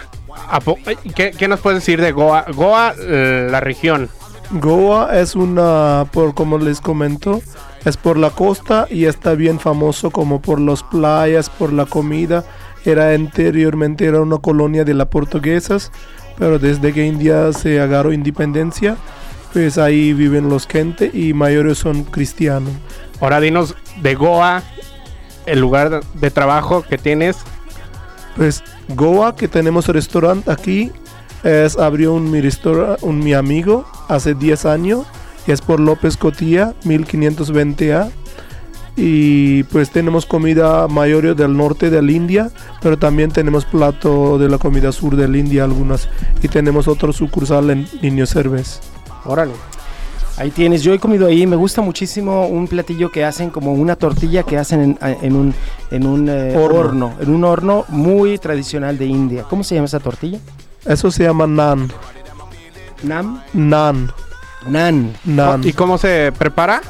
¿A 0.48 0.60
po- 0.60 0.78
ay, 0.86 0.98
¿Qué, 1.16 1.32
qué 1.32 1.48
nos 1.48 1.62
puedes 1.62 1.80
decir 1.80 2.00
de 2.00 2.12
Goa? 2.12 2.46
Goa, 2.54 2.94
eh, 3.00 3.48
la 3.50 3.60
región. 3.60 4.08
Goa 4.52 5.20
es 5.20 5.36
una, 5.36 6.06
por 6.12 6.36
como 6.36 6.60
les 6.60 6.80
comento, 6.80 7.42
es 7.86 7.98
por 7.98 8.18
la 8.18 8.32
costa 8.32 8.88
y 8.90 9.06
está 9.06 9.34
bien 9.36 9.60
famoso 9.60 10.12
como 10.12 10.42
por 10.42 10.60
las 10.60 10.84
playas, 10.84 11.50
por 11.50 11.72
la 11.72 11.86
comida. 11.86 12.44
Era 12.84 13.14
anteriormente 13.14 14.06
era 14.06 14.22
una 14.22 14.38
colonia 14.38 14.84
de 14.84 14.94
las 14.94 15.08
portuguesas, 15.08 15.92
pero 16.38 16.60
desde 16.60 16.92
que 16.94 17.06
India 17.06 17.54
se 17.54 17.80
agarró 17.80 18.12
independencia, 18.12 18.98
pues 19.54 19.78
ahí 19.78 20.14
viven 20.14 20.50
los 20.50 20.68
gente 20.68 21.10
y 21.14 21.34
mayores 21.34 21.78
son 21.78 22.04
cristianos. 22.04 22.72
Ahora 23.22 23.40
dinos 23.40 23.76
de 24.02 24.16
Goa, 24.16 24.64
el 25.46 25.60
lugar 25.60 26.02
de- 26.16 26.32
trabajo 26.32 26.82
que 26.82 26.98
tienes. 26.98 27.38
Pues 28.36 28.64
Goa, 28.90 29.36
que 29.36 29.48
tenemos 29.48 29.88
restaurante 29.88 30.52
aquí, 30.52 30.92
es 31.44 31.78
abrió 31.78 32.14
un 32.14 32.30
mi, 32.32 32.40
un 33.02 33.20
mi 33.20 33.34
amigo 33.34 33.86
hace 34.10 34.34
10 34.34 34.66
años, 34.66 35.06
es 35.52 35.62
por 35.62 35.80
López 35.80 36.18
Cotilla, 36.18 36.74
1520A. 36.86 38.10
Y 38.98 39.64
pues 39.64 39.90
tenemos 39.90 40.26
comida 40.26 40.88
mayor 40.88 41.36
del 41.36 41.58
norte 41.58 41.90
de 41.90 42.02
la 42.02 42.12
India, 42.14 42.50
pero 42.82 42.98
también 42.98 43.30
tenemos 43.30 43.66
plato 43.66 44.38
de 44.38 44.48
la 44.48 44.58
comida 44.58 44.94
sur 44.94 45.18
de 45.18 45.28
la 45.28 45.38
India 45.38 45.66
algunas. 45.66 46.08
Y 46.42 46.48
tenemos 46.48 46.88
otro 46.88 47.12
sucursal 47.12 47.70
en 47.72 47.88
Niño 48.02 48.26
Cervez. 48.26 48.80
Órale. 49.26 49.52
Ahí 50.38 50.50
tienes, 50.52 50.84
yo 50.84 50.94
he 50.94 51.00
comido 51.00 51.28
ahí, 51.28 51.48
me 51.48 51.56
gusta 51.56 51.82
muchísimo 51.82 52.48
un 52.48 52.68
platillo 52.68 53.10
que 53.10 53.24
hacen 53.24 53.50
como 53.50 53.72
una 53.74 53.96
tortilla 53.96 54.44
que 54.44 54.58
hacen 54.58 54.98
en, 55.02 55.18
en 55.22 55.36
un, 55.36 55.54
en 55.92 56.06
un 56.06 56.28
eh, 56.28 56.54
Horno. 56.58 56.78
horno, 56.80 57.14
en 57.22 57.30
un 57.34 57.44
horno 57.46 57.86
muy 57.88 58.38
tradicional 58.38 58.98
de 58.98 59.06
India. 59.06 59.46
¿Cómo 59.50 59.64
se 59.64 59.76
llama 59.76 59.86
esa 59.86 60.02
tortilla? 60.02 60.40
Eso 60.86 61.10
se 61.10 61.24
llama 61.24 61.48
nan. 61.48 61.90
Nam. 63.04 63.42
Nan. 63.54 64.12
Nan. 64.68 65.14
Nan. 65.26 65.66
¿Y 65.66 65.74
cómo 65.74 65.98
se 65.98 66.32
prepara? 66.38 66.82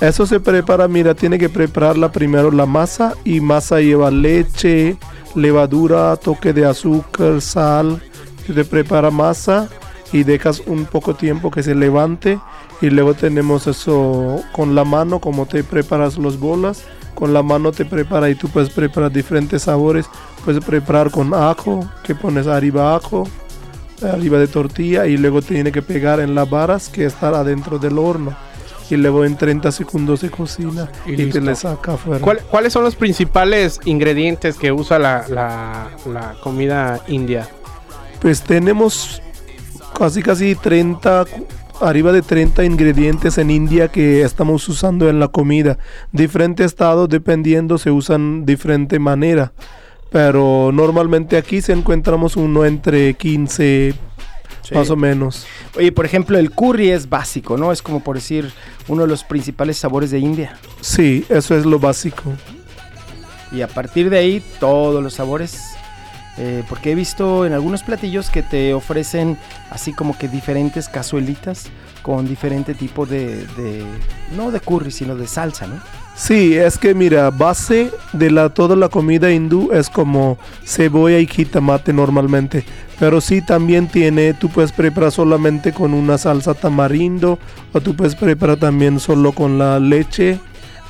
Eso 0.00 0.26
se 0.26 0.38
prepara, 0.38 0.86
mira, 0.86 1.14
tiene 1.14 1.38
que 1.38 1.48
prepararla 1.48 2.12
primero 2.12 2.52
la 2.52 2.66
masa 2.66 3.14
y 3.24 3.40
masa 3.40 3.80
lleva 3.80 4.12
leche, 4.12 4.96
levadura, 5.34 6.14
toque 6.16 6.52
de 6.52 6.66
azúcar, 6.66 7.40
sal. 7.40 8.00
Te 8.46 8.64
prepara 8.64 9.10
masa 9.10 9.68
y 10.12 10.22
dejas 10.22 10.62
un 10.66 10.84
poco 10.84 11.14
tiempo 11.14 11.50
que 11.50 11.62
se 11.62 11.74
levante 11.74 12.38
y 12.80 12.90
luego 12.90 13.14
tenemos 13.14 13.66
eso 13.66 14.40
con 14.52 14.74
la 14.74 14.84
mano 14.84 15.18
como 15.18 15.46
te 15.46 15.64
preparas 15.64 16.16
los 16.16 16.38
bolas. 16.38 16.84
Con 17.14 17.34
la 17.34 17.42
mano 17.42 17.72
te 17.72 17.84
prepara 17.84 18.30
y 18.30 18.36
tú 18.36 18.48
puedes 18.48 18.70
preparar 18.70 19.10
diferentes 19.10 19.62
sabores. 19.62 20.06
Puedes 20.44 20.64
preparar 20.64 21.10
con 21.10 21.34
ajo, 21.34 21.88
que 22.04 22.14
pones 22.14 22.46
arriba 22.46 22.94
ajo, 22.94 23.24
arriba 24.02 24.38
de 24.38 24.46
tortilla 24.48 25.06
y 25.06 25.16
luego 25.16 25.42
tiene 25.42 25.72
que 25.72 25.82
pegar 25.82 26.20
en 26.20 26.34
las 26.34 26.48
varas 26.48 26.88
que 26.88 27.04
están 27.04 27.34
adentro 27.34 27.78
del 27.78 27.98
horno 27.98 28.36
y 28.90 28.96
luego 28.96 29.24
en 29.24 29.36
30 29.36 29.70
segundos 29.70 30.20
se 30.20 30.30
cocina 30.30 30.90
Y 31.06 31.20
y, 31.22 31.30
te 31.30 31.40
le 31.40 31.54
saca 31.54 31.94
afuera. 31.94 32.20
¿Cuál- 32.22 32.40
¿Cuáles 32.50 32.72
son 32.72 32.84
los 32.84 32.96
principales 32.96 33.80
ingredientes 33.84 34.56
que 34.56 34.72
usa 34.72 34.98
la, 34.98 35.24
la- 35.28 35.88
la 36.10 36.34
comida 36.42 37.00
india? 37.08 37.46
Pues 38.20 38.40
tenemos 38.42 39.20
casi 39.98 40.22
casi 40.22 40.54
30 40.54 41.24
cu- 41.26 41.46
arriba 41.84 42.12
de 42.12 42.22
30 42.22 42.64
ingredientes 42.64 43.38
en 43.38 43.50
India 43.50 43.88
que 43.88 44.22
estamos 44.22 44.68
usando 44.68 45.08
en 45.08 45.20
la 45.20 45.28
comida. 45.28 45.78
Diferentes 46.10 46.66
estados 46.66 47.08
dependiendo 47.08 47.78
se 47.78 47.90
usan 47.90 48.44
diferente 48.46 48.98
manera. 48.98 49.52
Pero 50.10 50.70
normalmente 50.72 51.36
aquí 51.36 51.60
se 51.60 51.72
encontramos 51.72 52.36
uno 52.36 52.64
entre 52.64 53.14
15 53.14 53.94
más 54.74 54.90
o 54.90 54.96
menos. 54.96 55.46
Oye, 55.76 55.92
por 55.92 56.04
ejemplo, 56.06 56.38
el 56.38 56.50
curry 56.50 56.90
es 56.90 57.08
básico, 57.08 57.56
¿no? 57.56 57.72
Es 57.72 57.82
como 57.82 58.00
por 58.02 58.16
decir 58.16 58.50
uno 58.88 59.02
de 59.02 59.08
los 59.08 59.24
principales 59.24 59.76
sabores 59.78 60.10
de 60.10 60.18
India. 60.18 60.56
Sí, 60.80 61.24
eso 61.28 61.56
es 61.56 61.64
lo 61.66 61.78
básico. 61.78 62.22
Y 63.52 63.62
a 63.62 63.68
partir 63.68 64.10
de 64.10 64.18
ahí, 64.18 64.42
todos 64.60 65.02
los 65.02 65.14
sabores 65.14 65.58
Eh, 66.40 66.62
porque 66.68 66.92
he 66.92 66.94
visto 66.94 67.44
en 67.46 67.52
algunos 67.52 67.82
platillos 67.82 68.30
que 68.30 68.44
te 68.44 68.72
ofrecen 68.72 69.36
así 69.70 69.92
como 69.92 70.16
que 70.16 70.28
diferentes 70.28 70.88
cazuelitas 70.88 71.64
con 72.02 72.28
diferente 72.28 72.74
tipo 72.74 73.06
de, 73.06 73.44
de- 73.56 73.84
no 74.36 74.52
de 74.52 74.60
curry, 74.60 74.92
sino 74.92 75.16
de 75.16 75.26
salsa, 75.26 75.66
¿no? 75.66 75.80
Sí, 76.18 76.56
es 76.56 76.78
que 76.78 76.94
mira, 76.94 77.30
base 77.30 77.92
de 78.12 78.32
la 78.32 78.48
toda 78.48 78.74
la 78.74 78.88
comida 78.88 79.30
hindú 79.30 79.70
es 79.72 79.88
como 79.88 80.36
cebolla 80.64 81.20
y 81.20 81.28
jitomate 81.28 81.92
normalmente. 81.92 82.64
Pero 82.98 83.20
sí 83.20 83.40
también 83.40 83.86
tiene, 83.86 84.34
tú 84.34 84.48
puedes 84.48 84.72
preparar 84.72 85.12
solamente 85.12 85.72
con 85.72 85.94
una 85.94 86.18
salsa 86.18 86.54
tamarindo 86.54 87.38
o 87.72 87.80
tú 87.80 87.94
puedes 87.94 88.16
preparar 88.16 88.58
también 88.58 88.98
solo 88.98 89.30
con 89.30 89.58
la 89.58 89.78
leche 89.78 90.40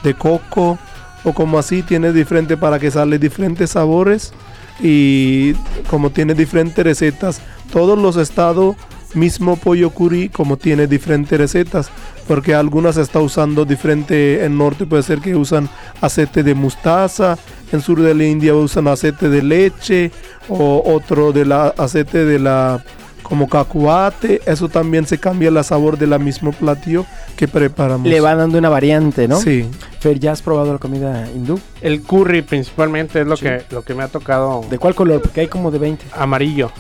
de 0.03 0.15
coco 0.15 0.79
o 1.23 1.35
como 1.35 1.59
así 1.59 1.83
tiene 1.83 2.15
diferente 2.15 2.57
para 2.57 2.79
que 2.79 2.91
sale 2.91 3.19
diferentes 3.19 3.73
sabores 3.73 4.33
y 4.81 5.53
como 5.91 6.09
tiene 6.09 6.33
diferentes 6.33 6.83
recetas. 6.83 7.43
Todos 7.71 7.99
los 7.99 8.17
estados 8.17 8.77
mismo 9.15 9.57
pollo 9.57 9.91
curry 9.91 10.29
como 10.29 10.57
tiene 10.57 10.87
diferentes 10.87 11.39
recetas 11.39 11.91
porque 12.27 12.55
algunas 12.55 12.97
está 12.99 13.21
usando 13.21 13.65
diferente 13.65 14.45
en 14.45 14.59
norte 14.59 14.85
puede 14.87 15.03
ser 15.03 15.21
que 15.21 15.35
usan 15.35 15.69
aceite 16.01 16.43
de 16.43 16.55
mostaza 16.55 17.39
en 17.73 17.81
sur 17.81 18.03
de 18.03 18.15
la 18.15 18.25
India 18.25 18.55
usan 18.55 18.87
aceite 18.89 19.29
de 19.31 19.43
leche 19.43 20.11
o 20.49 20.83
otro 20.85 21.33
de 21.33 21.47
la 21.47 21.69
aceite 21.79 22.25
de 22.27 22.39
la 22.39 22.85
como 23.23 23.49
cacahuate 23.49 24.41
eso 24.47 24.69
también 24.69 25.07
se 25.07 25.19
cambia 25.19 25.49
el 25.49 25.65
sabor 25.65 25.99
de 25.99 26.07
la 26.07 26.19
mismo 26.19 26.53
platillo 26.53 27.05
que 27.37 27.47
preparamos 27.49 28.07
Le 28.09 28.21
va 28.21 28.35
dando 28.35 28.59
una 28.59 28.69
variante, 28.71 29.27
¿no? 29.29 29.37
sí 29.41 29.67
Fer, 30.01 30.19
¿ya 30.21 30.33
has 30.33 30.41
probado 30.43 30.73
la 30.73 30.79
comida 30.79 31.29
hindú? 31.35 31.59
El 31.81 32.03
curry 32.03 32.43
principalmente 32.43 33.21
es 33.21 33.27
lo, 33.27 33.37
Sí. 33.37 33.45
que, 33.45 33.63
lo 33.71 33.83
que 33.83 33.95
me 33.95 34.03
ha 34.03 34.09
tocado 34.09 34.65
¿De 34.71 34.79
cuál 34.79 34.95
color? 34.95 35.21
Porque 35.23 35.41
hay 35.43 35.49
como 35.49 35.71
de 35.71 35.79
20. 35.79 36.07
amarillo. 36.17 36.71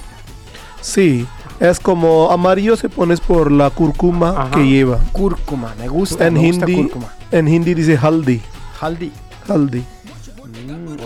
sí 0.80 1.26
es 1.61 1.81
como 1.81 2.31
amarillo 2.31 2.77
se 2.77 2.88
pones 2.88 3.21
por 3.21 3.50
la 3.50 3.71
cúrcuma 3.71 4.31
Ajá. 4.31 4.50
que 4.53 4.67
lleva 4.67 4.99
Cúrcuma, 5.12 5.75
me 5.79 5.88
gusta, 5.88 6.27
en 6.27 6.35
me 6.35 6.47
gusta 6.47 6.67
hindi 6.69 6.83
cúrcuma. 6.83 7.12
en 7.31 7.49
hindi 7.49 7.75
dice 7.75 7.97
haldi 7.97 8.41
Haldi. 8.81 9.11
haldi 9.49 9.85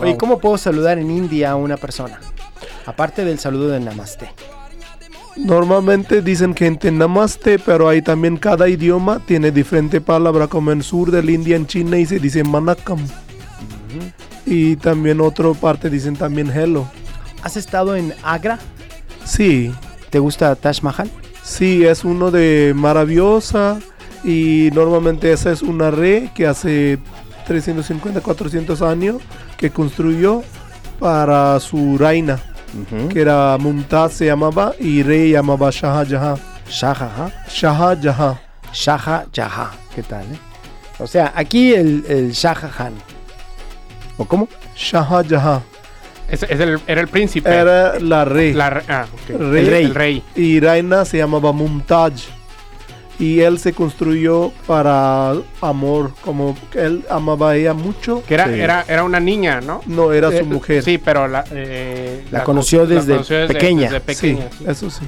Oye, 0.00 0.16
¿cómo 0.16 0.38
puedo 0.38 0.58
saludar 0.58 0.98
en 0.98 1.10
India 1.10 1.52
a 1.52 1.56
una 1.56 1.76
persona? 1.76 2.18
Aparte 2.86 3.24
del 3.24 3.38
saludo 3.38 3.68
de 3.68 3.80
Namaste. 3.80 4.30
Normalmente 5.36 6.20
dicen 6.20 6.54
gente 6.54 6.90
namaste, 6.90 7.58
pero 7.58 7.88
hay 7.88 8.02
también 8.02 8.36
cada 8.36 8.68
idioma 8.68 9.20
tiene 9.24 9.50
diferente 9.50 10.00
palabra, 10.00 10.46
como 10.48 10.72
en 10.72 10.82
sur 10.82 11.10
de 11.10 11.22
la 11.22 11.30
India, 11.30 11.56
en 11.56 11.66
China, 11.66 11.98
y 11.98 12.04
se 12.06 12.18
dice 12.18 12.44
manakam. 12.44 12.98
Y 14.44 14.76
también 14.76 15.20
otra 15.20 15.52
parte 15.54 15.88
dicen 15.88 16.16
también 16.16 16.50
hello. 16.50 16.86
¿Has 17.42 17.56
estado 17.56 17.96
en 17.96 18.12
Agra? 18.22 18.58
Sí, 19.24 19.72
¿Te 20.12 20.18
gusta 20.18 20.54
Taj 20.54 20.82
Mahal? 20.82 21.10
sí, 21.42 21.84
es 21.84 22.04
uno 22.04 22.30
de 22.30 22.74
maravillosa 22.76 23.78
y 24.22 24.68
normalmente 24.74 25.32
esa 25.32 25.50
es 25.50 25.62
una 25.62 25.90
re 25.90 26.30
que 26.34 26.46
hace 26.46 26.98
350, 27.46 28.20
400 28.20 28.82
años 28.82 29.16
que 29.56 29.70
construyó 29.70 30.42
para 31.00 31.58
su 31.60 31.96
reina, 31.96 32.38
que 33.10 33.22
era 33.22 33.56
Mumtaz 33.58 34.12
se 34.12 34.26
llamaba 34.26 34.74
y 34.78 35.02
rey 35.02 35.32
llamaba 35.32 35.70
Shah 35.70 36.04
Jahan. 36.04 36.36
Shah 36.68 36.94
Jahan. 36.94 37.32
Shah 37.48 37.96
Jahan. 38.00 38.36
Shah 38.72 39.24
Jahan. 39.32 39.70
¿Qué 39.94 40.02
tal, 40.02 40.24
eh? 40.24 40.38
O 40.98 41.06
sea, 41.06 41.32
aquí 41.34 41.72
el, 41.72 42.04
el 42.06 42.32
Shah 42.32 42.54
Jahan. 42.54 42.92
¿O 44.18 44.26
cómo? 44.26 44.46
Shah 44.76 45.24
Jahan. 45.28 45.62
Es, 46.32 46.42
es 46.42 46.58
el, 46.58 46.80
era 46.86 47.00
el 47.00 47.08
príncipe. 47.08 47.48
Era 47.48 47.98
la 48.00 48.24
rey. 48.24 48.52
La 48.54 48.70
re- 48.70 48.82
ah. 48.88 49.06
Rey. 49.28 49.36
El 49.38 49.66
rey. 49.70 49.84
El 49.84 49.94
rey. 49.94 50.22
y 50.34 50.58
reina 50.60 51.04
se 51.04 51.18
llamaba 51.18 51.52
Mumtaj. 51.52 52.12
Y 53.18 53.40
él 53.40 53.58
se 53.60 53.72
construyó 53.72 54.50
para 54.66 55.34
amor, 55.60 56.12
como 56.24 56.56
que 56.72 56.80
él 56.80 57.04
amaba 57.08 57.50
a 57.50 57.56
ella 57.56 57.72
mucho. 57.74 58.22
Que 58.26 58.34
era, 58.34 58.46
Sí. 58.46 58.58
era, 58.58 58.84
era 58.88 59.04
una 59.04 59.20
niña, 59.20 59.60
¿no? 59.60 59.80
No, 59.86 60.12
era 60.12 60.30
Eh, 60.30 60.38
su 60.40 60.46
mujer. 60.46 60.82
Sí, 60.82 60.98
pero 60.98 61.28
la, 61.28 61.44
eh, 61.52 62.24
La 62.32 62.42
conoció 62.42 62.84
desde 62.86 63.18
pequeña. 63.46 63.90
desde 63.90 63.98
Sí, 64.00 64.04
pequeña, 64.32 64.48
sí. 64.58 64.64
eso 64.66 64.90
sí. 64.90 65.04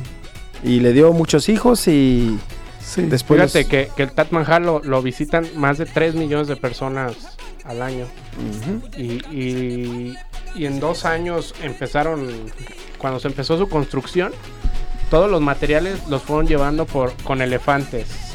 Y 0.62 0.78
le 0.80 0.92
dio 0.92 1.12
muchos 1.12 1.48
hijos 1.48 1.88
y 1.88 2.38
Sí. 2.78 3.02
después... 3.02 3.40
Fíjate 3.40 3.60
los- 3.62 3.68
que, 3.70 3.88
que 3.96 4.02
el 4.04 4.12
Taj 4.12 4.30
Mahal 4.30 4.62
lo, 4.64 4.80
lo 4.84 5.02
visitan 5.02 5.46
más 5.56 5.78
de 5.78 5.86
3 5.86 6.14
millones 6.14 6.46
de 6.46 6.56
personas 6.56 7.14
al 7.64 7.82
año. 7.82 8.04
Y- 8.96 10.14
y 10.54 10.66
en 10.66 10.80
dos 10.80 11.04
años 11.04 11.54
empezaron, 11.62 12.28
cuando 12.98 13.20
se 13.20 13.28
empezó 13.28 13.58
su 13.58 13.68
construcción, 13.68 14.32
todos 15.10 15.30
los 15.30 15.40
materiales 15.40 15.98
los 16.08 16.22
fueron 16.22 16.46
llevando 16.46 16.86
por 16.86 17.12
con 17.24 17.42
elefantes. 17.42 18.34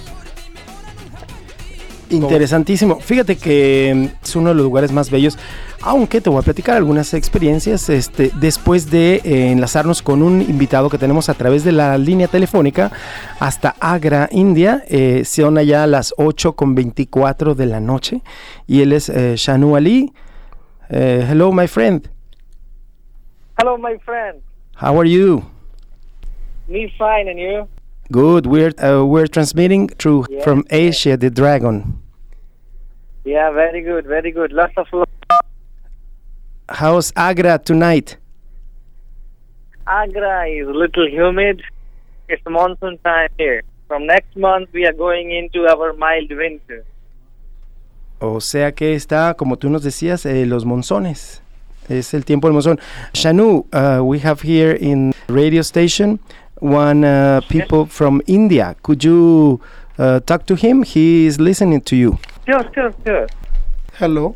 Interesantísimo. 2.10 3.00
Fíjate 3.00 3.36
que 3.36 3.94
mm, 3.96 4.24
es 4.24 4.36
uno 4.36 4.50
de 4.50 4.56
los 4.56 4.64
lugares 4.64 4.92
más 4.92 5.12
bellos. 5.12 5.38
Aunque 5.82 6.20
te 6.20 6.30
voy 6.30 6.40
a 6.40 6.42
platicar 6.42 6.76
algunas 6.76 7.14
experiencias 7.14 7.90
este, 7.90 8.32
después 8.40 8.90
de 8.90 9.22
eh, 9.24 9.52
enlazarnos 9.52 10.02
con 10.02 10.22
un 10.22 10.42
invitado 10.42 10.90
que 10.90 10.98
tenemos 10.98 11.30
a 11.30 11.36
través 11.36 11.64
de 11.64 11.72
la 11.72 11.98
línea 11.98 12.28
telefónica 12.28 12.92
hasta 13.40 13.76
Agra, 13.80 14.28
India. 14.32 14.84
Eh, 14.90 15.24
son 15.26 15.58
allá 15.58 15.88
las 15.88 16.14
8 16.18 16.54
con 16.54 16.76
24 16.76 17.56
de 17.56 17.66
la 17.66 17.80
noche. 17.80 18.22
Y 18.68 18.82
él 18.82 18.92
es 18.94 19.10
eh, 19.10 19.36
Shanu 19.38 19.76
Ali. 19.76 20.12
Eh, 20.90 21.22
hello, 21.26 21.52
my 21.52 21.68
friend. 21.68 22.10
Hello, 23.60 23.78
my 23.78 23.98
friend. 23.98 24.42
How 24.76 24.98
are 24.98 25.06
you? 25.06 25.46
Me 26.68 26.92
fine, 26.98 27.28
and 27.28 27.40
you? 27.40 27.68
Good. 28.12 28.48
We're 28.48 28.74
uh, 28.84 29.06
we're 29.06 29.28
transmitting 29.28 29.90
through 29.90 30.26
Yeah. 30.30 30.44
from 30.44 30.64
Asia, 30.72 31.16
the 31.18 31.30
Dragon. 31.30 32.02
Yeah, 33.24 33.52
very 33.52 33.82
good, 33.82 34.06
very 34.08 34.32
good. 34.32 34.52
Lots 34.52 34.74
of 34.78 34.88
love. 34.92 35.08
How's 36.70 37.12
Agra 37.16 37.60
tonight? 37.60 38.18
Agra 39.86 40.48
is 40.48 40.68
a 40.68 40.72
little 40.72 41.08
humid. 41.08 41.62
It's 42.30 42.42
monsoon 42.48 42.98
time 43.04 43.30
here. 43.38 43.62
From 43.88 44.06
next 44.08 44.36
month, 44.36 44.70
we 44.74 44.86
are 44.86 44.94
going 44.94 45.32
into 45.32 45.68
our 45.68 45.94
mild 45.94 46.30
winter. 46.32 46.86
O 48.20 48.42
sea 48.42 48.74
que 48.74 48.96
está, 48.96 49.34
como 49.34 49.58
tú 49.58 49.70
nos 49.70 49.84
decías, 49.84 50.26
eh, 50.26 50.46
los 50.46 50.66
monzones. 50.66 51.42
Es 51.88 52.14
el 52.14 52.24
tiempo 52.24 52.48
del 52.48 52.54
monzón. 52.54 52.80
Shanu, 53.14 53.66
uh, 53.74 54.04
we 54.04 54.20
have 54.20 54.42
here 54.42 54.78
in 54.80 55.12
radio 55.28 55.62
station 55.62 56.20
one 56.62 57.04
uh, 57.04 57.42
people 57.50 57.86
from 57.86 58.22
India. 58.28 58.76
Could 58.84 59.04
you 59.04 59.60
uh, 59.98 60.20
talk 60.20 60.46
to 60.48 60.56
him? 60.56 60.84
He 60.84 61.26
is 61.26 61.40
listening 61.40 61.82
to 61.82 61.96
you. 61.96 62.18
Sure, 62.46 62.64
sure, 62.74 62.94
sure. 63.06 63.28
Hello 64.00 64.36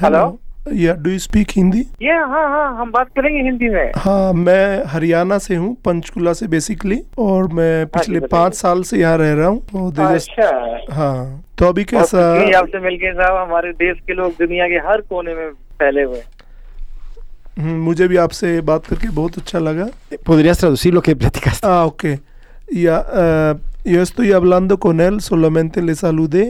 Hello? 0.00 0.39
या 0.68 0.94
do 1.02 1.10
you 1.10 1.18
speak 1.18 1.50
Hindi 1.56 1.80
Yeah, 2.04 2.24
हाँ 2.30 2.48
हाँ 2.50 2.66
हम 2.80 2.90
बात 2.92 3.08
करेंगे 3.16 3.42
हिंदी 3.42 3.68
में 3.74 3.90
हाँ 3.96 4.32
मैं 4.32 4.84
हरियाणा 4.92 5.38
से 5.44 5.56
हूँ 5.56 5.74
पंचकुला 5.84 6.32
से 6.40 6.46
बेसिकली 6.54 7.00
और 7.18 7.46
मैं 7.58 7.86
पिछले 7.86 8.18
बताइए। 8.18 8.28
पाँच 8.32 8.54
साल 8.54 8.82
से 8.90 8.98
यहाँ 9.00 9.16
रह 9.18 9.32
रहा 9.34 9.46
हूँ 9.48 9.60
तो 9.72 10.02
अच्छा 10.06 10.50
हाँ 10.94 11.42
तो 11.58 11.66
अभी 11.68 11.84
कैसा 11.92 12.20
आपसे 12.58 12.78
मिलके 12.80 13.12
साहब 13.12 13.36
हमारे 13.48 13.72
देश 13.80 13.96
के 14.06 14.14
लोग 14.14 14.32
दुनिया 14.38 14.68
के 14.68 14.86
हर 14.88 15.00
कोने 15.10 15.34
में 15.34 15.50
फैले 15.80 16.02
हुए 16.02 16.22
हम्म, 17.58 17.76
मुझे 17.84 18.06
भी 18.08 18.16
आपसे 18.16 18.60
बात 18.68 18.86
करके 18.86 19.08
बहुत 19.14 19.38
अच्छा 19.38 19.58
लगा 19.58 19.88
¿Podrías 20.26 20.58
traducir 20.60 20.92
lo 20.94 21.02
que 21.02 21.14
platicaste? 21.16 21.66
Ah, 21.66 21.84
ok. 21.86 22.04
Ya, 22.84 22.96
eh, 23.22 23.54
yo 23.94 24.02
estoy 24.02 24.32
hablando 24.32 24.76
con 24.78 25.00
él, 25.00 25.20
solamente 25.20 25.82
le 25.82 25.94
saludé 25.94 26.44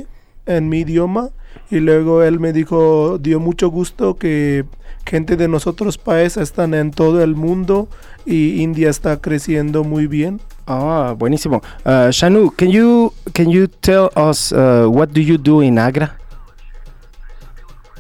en 0.46 0.68
mi 0.68 0.80
idioma 0.84 1.28
y 1.70 1.80
luego 1.80 2.22
él 2.22 2.40
me 2.40 2.52
dijo, 2.52 3.18
dio 3.18 3.40
mucho 3.40 3.70
gusto 3.70 4.16
que 4.16 4.64
gente 5.06 5.36
de 5.36 5.48
nosotros 5.48 5.98
países 5.98 6.42
están 6.42 6.74
en 6.74 6.90
todo 6.90 7.22
el 7.22 7.34
mundo 7.34 7.88
y 8.26 8.62
India 8.62 8.90
está 8.90 9.20
creciendo 9.20 9.84
muy 9.84 10.06
bien. 10.06 10.40
Ah, 10.66 11.14
buenísimo. 11.16 11.62
Uh, 11.84 12.10
Shanu, 12.10 12.50
can 12.56 12.70
you 12.70 13.12
can 13.32 13.50
you 13.50 13.66
tell 13.66 14.10
us 14.16 14.52
uh, 14.52 14.86
what 14.88 15.08
do 15.12 15.20
you 15.20 15.36
do 15.36 15.62
in 15.62 15.78
Agra? 15.78 16.16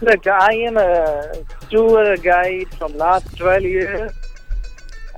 Look, 0.02 0.26
I 0.26 0.54
am 0.66 0.76
a 0.76 1.32
tour 1.68 2.16
guide 2.16 2.68
from 2.78 2.96
last 2.96 3.36
12 3.36 3.62
years. 3.64 4.12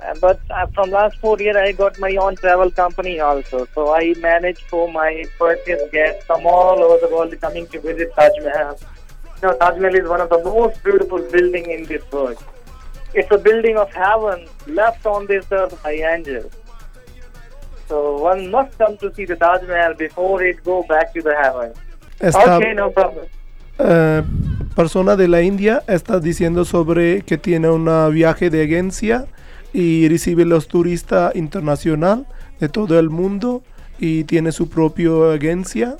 Uh, 0.04 0.14
But 0.20 0.40
uh, 0.50 0.66
from 0.74 0.90
last 0.90 1.16
four 1.20 1.38
years, 1.38 1.56
I 1.56 1.72
got 1.72 1.98
my 1.98 2.14
own 2.16 2.36
travel 2.36 2.70
company 2.70 3.20
also. 3.20 3.66
So 3.74 3.94
I 3.94 4.14
manage 4.20 4.60
for 4.70 4.90
my 4.90 5.24
purchase 5.38 5.82
guests 5.92 6.24
from 6.26 6.46
all 6.46 6.82
over 6.82 6.98
the 7.06 7.14
world 7.14 7.34
coming 7.40 7.66
to 7.68 7.80
visit 7.80 8.12
Taj 8.16 8.32
Mahal. 8.44 8.76
You 9.42 9.48
know, 9.48 9.56
Taj 9.58 9.78
Mahal 9.78 9.94
is 10.02 10.08
one 10.08 10.20
of 10.20 10.30
the 10.30 10.42
most 10.44 10.82
beautiful 10.82 11.18
building 11.30 11.70
in 11.70 11.84
this 11.84 12.02
world. 12.12 12.42
It's 13.14 13.30
a 13.30 13.38
building 13.38 13.76
of 13.76 13.92
heaven 13.92 14.46
left 14.66 15.04
on 15.06 15.26
this 15.26 15.44
earth 15.52 15.80
by 15.82 15.92
angels. 16.14 16.50
So 17.88 18.16
one 18.22 18.50
must 18.50 18.76
come 18.78 18.96
to 18.98 19.12
see 19.14 19.24
the 19.26 19.36
Taj 19.36 19.62
Mahal 19.68 19.94
before 19.94 20.42
it 20.42 20.64
go 20.64 20.82
back 20.88 21.12
to 21.14 21.22
the 21.22 21.34
heaven. 21.42 21.72
Está, 22.20 22.56
Okay, 22.56 22.74
no 22.74 22.90
problem. 22.90 23.26
eh, 23.78 24.22
persona 24.76 25.16
de 25.16 25.28
la 25.28 25.40
India 25.42 25.82
está 25.86 26.20
diciendo 26.20 26.64
sobre 26.64 27.22
que 27.22 27.36
tiene 27.36 27.68
un 27.68 27.84
viaje 28.12 28.48
de 28.48 28.62
agencia 28.64 29.26
y 29.73 30.07
recibe 30.09 30.45
los 30.45 30.67
turistas 30.67 31.35
internacional 31.35 32.25
de 32.59 32.69
todo 32.69 32.99
el 32.99 33.09
mundo 33.09 33.63
y 33.99 34.23
tiene 34.23 34.51
su 34.51 34.69
propia 34.69 35.09
agencia 35.35 35.97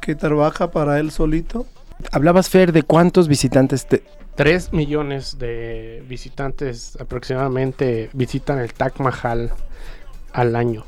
que 0.00 0.14
trabaja 0.14 0.70
para 0.70 0.98
él 1.00 1.10
solito. 1.10 1.66
Hablabas, 2.12 2.48
Fer, 2.48 2.72
de 2.72 2.82
cuántos 2.82 3.26
visitantes 3.28 3.86
te... 3.86 4.02
3 4.36 4.72
millones 4.72 5.36
de 5.38 6.02
visitantes 6.08 6.96
aproximadamente 7.00 8.08
visitan 8.12 8.58
el 8.60 8.72
Taj 8.72 8.92
Mahal 9.00 9.50
al 10.32 10.54
año. 10.54 10.84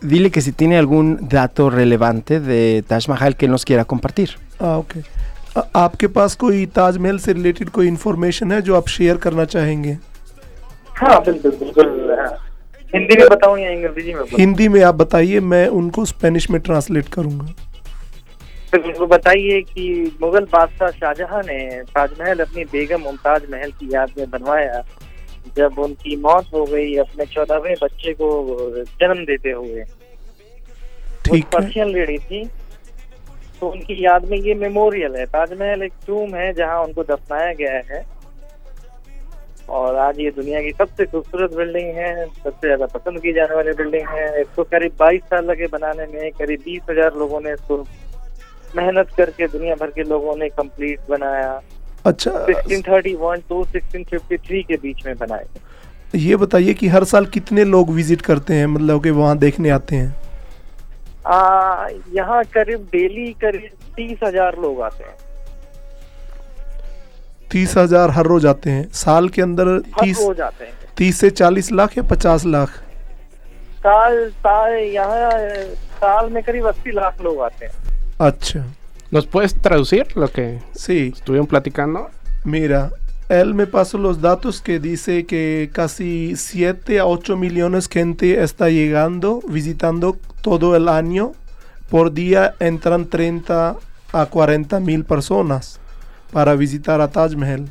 Dile 0.00 0.30
que 0.30 0.40
si 0.40 0.52
tiene 0.52 0.78
algún 0.78 1.28
dato 1.28 1.68
relevante 1.70 2.40
de 2.40 2.82
Taj 2.86 3.08
Mahal 3.08 3.36
que 3.36 3.48
nos 3.48 3.64
quiera 3.64 3.84
compartir. 3.84 4.30
हाँ 4.60 4.76
ओके 4.78 5.00
आ- 5.60 5.64
आपके 5.84 6.06
पास 6.16 6.34
कोई 6.40 6.64
ताजमहल 6.76 7.18
से 7.24 7.32
रिलेटेड 7.32 7.68
कोई 7.76 7.88
इन्फॉर्मेशन 7.88 8.52
है 8.52 8.60
जो 8.62 8.74
आप 8.76 8.88
शेयर 8.88 9.16
करना 9.24 9.44
चाहेंगे 9.44 9.96
हाँ 11.01 11.21
बिल्कुल 11.21 11.51
बिल्कुल 11.51 12.19
हाँ। 12.19 12.31
हिंदी 12.93 13.15
में 13.17 13.27
बताऊँ 13.29 13.59
या 13.59 13.69
अंग्रेज़ी 13.71 14.13
में 14.13 14.23
हिंदी 14.39 14.67
में 14.67 14.81
आप 14.83 14.95
बताइए 14.95 15.39
मैं 15.39 15.67
उनको 15.79 16.05
स्पेनिश 16.05 16.49
में 16.51 16.59
ट्रांसलेट 16.61 17.07
करूँगा। 17.07 17.53
तो 18.73 19.05
बताइए 19.05 19.61
कि 19.61 19.85
मुगल 20.21 20.45
बादशाह 20.51 20.89
शाहजहां 20.89 21.41
ने 21.45 21.59
ताजमहल 21.95 22.39
अपनी 22.39 22.63
बेगम 22.65 23.01
मुमताज़ 23.01 23.51
महल 23.51 23.71
की 23.71 23.89
याद 23.93 24.11
में 24.17 24.29
बनवाया। 24.29 24.81
जब 25.57 25.79
उनकी 25.79 26.15
मौत 26.15 26.45
हो 26.53 26.65
गई 26.65 26.95
अपने 26.97 27.25
चौदहवें 27.25 27.75
बच्चे 27.83 28.13
को 28.13 28.29
जन्म 29.01 29.25
देते 29.25 29.51
हुए। 29.51 29.83
ठीक 31.25 31.45
पर्शियन 31.45 31.89
लेडी 31.89 32.17
थी। 32.17 32.43
तो 33.59 33.69
उनकी 33.69 34.05
याद 34.05 34.25
में 34.25 34.37
ये 34.37 34.53
मेमोरियल 34.55 35.15
है। 35.15 35.25
ताजमहल 35.25 35.83
एक 35.83 35.93
टूम 36.07 36.35
है 36.35 36.53
जहाँ 36.53 36.81
उनको 36.83 37.03
दफनाया 37.03 37.53
गया 37.53 37.81
है। 37.91 38.03
और 39.71 39.95
आज 39.97 40.19
ये 40.19 40.29
दुनिया 40.31 40.61
की 40.61 40.71
सबसे 40.73 41.05
खूबसूरत 41.05 41.53
बिल्डिंग 41.55 41.97
है 41.97 42.25
सबसे 42.25 42.67
ज़्यादा 42.67 42.85
पसंद 42.93 43.19
की 43.21 43.33
जाने 43.33 43.55
वाली 43.55 43.71
बिल्डिंग 43.73 44.07
है। 44.09 44.41
इसको 44.41 44.63
करीब 44.65 44.95
22 44.97 45.21
साल 45.29 45.45
लगे 45.45 45.67
बनाने 45.69 46.05
में 46.07 46.31
करीब 46.31 46.59
बीस 46.65 46.81
हज़ार 46.89 47.15
लोगों 47.19 47.39
ने 47.41 47.53
इसको 47.53 47.77
मेहनत 48.73 49.09
करके 49.17 49.47
दुनिया 49.49 49.75
भर 49.75 49.91
के 49.91 50.03
लोगों 50.03 50.35
ने 50.35 50.49
कंप्लीट 50.51 50.99
बनाया। 51.09 51.61
अच्छा 52.05 52.31
1631 52.45 53.41
टू 53.49 53.63
1653 53.65 54.63
के 54.63 54.77
बीच 54.77 55.05
में 55.05 55.17
बनाए। 55.17 55.45
ये 56.17 56.35
बताइए 56.35 56.73
कि 56.73 56.87
हर 56.87 57.03
साल 57.05 57.25
कितने 57.33 57.63
लोग 57.65 57.89
विज़िट 57.93 58.21
करते 58.21 58.53
हैं 58.53 58.65
मतलब 58.67 59.03
कि 59.03 59.09
वहाँ 59.11 59.37
देखने 59.37 59.69
आते 59.69 59.95
हैं? 59.95 60.15
यहाँ 62.15 62.43
करीब 62.53 62.87
डेली 62.91 63.31
करीब 63.41 63.69
तीस 63.95 64.17
हज़ार 64.23 64.57
लोग 64.61 64.81
आते 64.81 65.03
हैं। 65.03 65.15
तीस 67.50 67.76
हजार 67.76 68.10
हर 68.10 68.26
रोज 68.26 68.46
आते 68.46 68.70
हैं 68.70 68.88
साल 68.94 69.28
के 69.28 69.42
अंदर 69.42 69.68
हर 69.68 69.78
तीस 70.00 70.18
रोज 70.18 70.40
आते 70.40 70.64
हैं 70.64 70.74
तीस 70.98 71.20
से 71.20 71.30
चालीस 71.30 71.70
लाख 71.72 71.96
या 71.98 72.02
पचास 72.10 72.46
लाख 72.46 72.80
साल 73.86 74.28
साल 74.46 74.72
यहाँ 74.72 75.30
साल 76.00 76.30
में 76.30 76.42
करीब 76.42 76.66
अस्सी 76.68 76.92
लाख 76.92 77.20
लोग 77.22 77.40
आते 77.42 77.64
हैं 77.64 77.72
अच्छा 78.20 78.64
¿Nos 79.10 79.26
puedes 79.26 79.54
traducir 79.54 80.16
lo 80.16 80.26
que 80.28 80.60
sí 80.74 81.12
estuvieron 81.14 81.46
platicando? 81.46 82.10
Mira, 82.44 82.90
él 83.28 83.54
me 83.54 83.66
pasó 83.68 83.98
los 83.98 84.20
datos 84.20 84.60
que 84.60 84.80
dice 84.80 85.26
que 85.26 85.70
casi 85.72 86.34
7 86.34 86.98
a 86.98 87.06
8 87.06 87.36
millones 87.36 87.88
de 87.88 87.92
gente 88.00 88.42
está 88.42 88.68
llegando, 88.68 89.40
visitando 89.48 90.16
todo 90.40 90.74
el 90.74 90.88
año. 90.88 91.32
Por 91.88 92.12
día 92.12 92.56
entran 92.58 93.06
30 93.06 93.76
a 94.12 94.26
40 94.26 94.80
mil 94.80 95.04
personas 95.04 95.78
para 96.31 96.55
visitar 96.55 97.01
a 97.01 97.09
Taj 97.09 97.35
Mahal. 97.35 97.69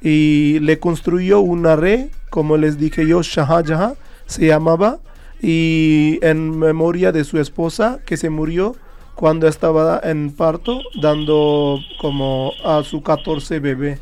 Y 0.00 0.58
le 0.60 0.78
construyó 0.78 1.40
una 1.40 1.76
red, 1.76 2.08
como 2.30 2.56
les 2.56 2.78
dije 2.78 3.06
yo, 3.06 3.22
Shah 3.22 3.62
Jahan 3.64 3.94
se 4.26 4.46
llamaba, 4.46 4.98
y 5.40 6.18
en 6.22 6.58
memoria 6.58 7.12
de 7.12 7.24
su 7.24 7.38
esposa 7.38 8.00
que 8.06 8.16
se 8.16 8.30
murió 8.30 8.76
cuando 9.14 9.48
estaba 9.48 10.00
en 10.02 10.32
parto, 10.32 10.80
dando 11.00 11.78
como 12.00 12.52
a 12.64 12.82
su 12.82 13.02
14 13.02 13.60
bebé. 13.60 13.98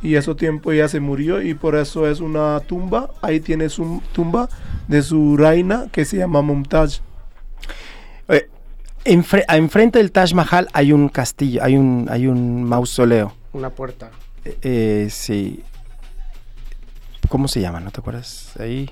Y 0.00 0.14
ese 0.14 0.34
tiempo 0.34 0.72
ya 0.72 0.88
se 0.88 1.00
murió 1.00 1.42
y 1.42 1.54
por 1.54 1.74
eso 1.74 2.08
es 2.08 2.20
una 2.20 2.60
tumba. 2.60 3.10
Ahí 3.20 3.40
tiene 3.40 3.68
su 3.68 4.00
tumba 4.12 4.48
de 4.86 5.02
su 5.02 5.36
reina 5.36 5.86
que 5.90 6.04
se 6.04 6.18
llama 6.18 6.40
Mumtaz. 6.40 7.02
Eh, 8.28 8.48
enfre- 9.08 9.44
a 9.48 9.56
enfrente 9.56 9.98
del 9.98 10.12
Taj 10.12 10.32
Mahal 10.34 10.68
hay 10.72 10.92
un 10.92 11.08
castillo, 11.08 11.62
hay 11.62 11.76
un, 11.76 12.06
hay 12.10 12.26
un 12.26 12.64
mausoleo. 12.64 13.32
Una 13.52 13.70
puerta. 13.70 14.10
Eh, 14.44 14.58
eh, 14.62 15.08
sí. 15.10 15.62
¿Cómo 17.28 17.48
se 17.48 17.60
llama? 17.60 17.80
¿No 17.80 17.90
te 17.90 18.00
acuerdas? 18.00 18.52
Ahí. 18.58 18.90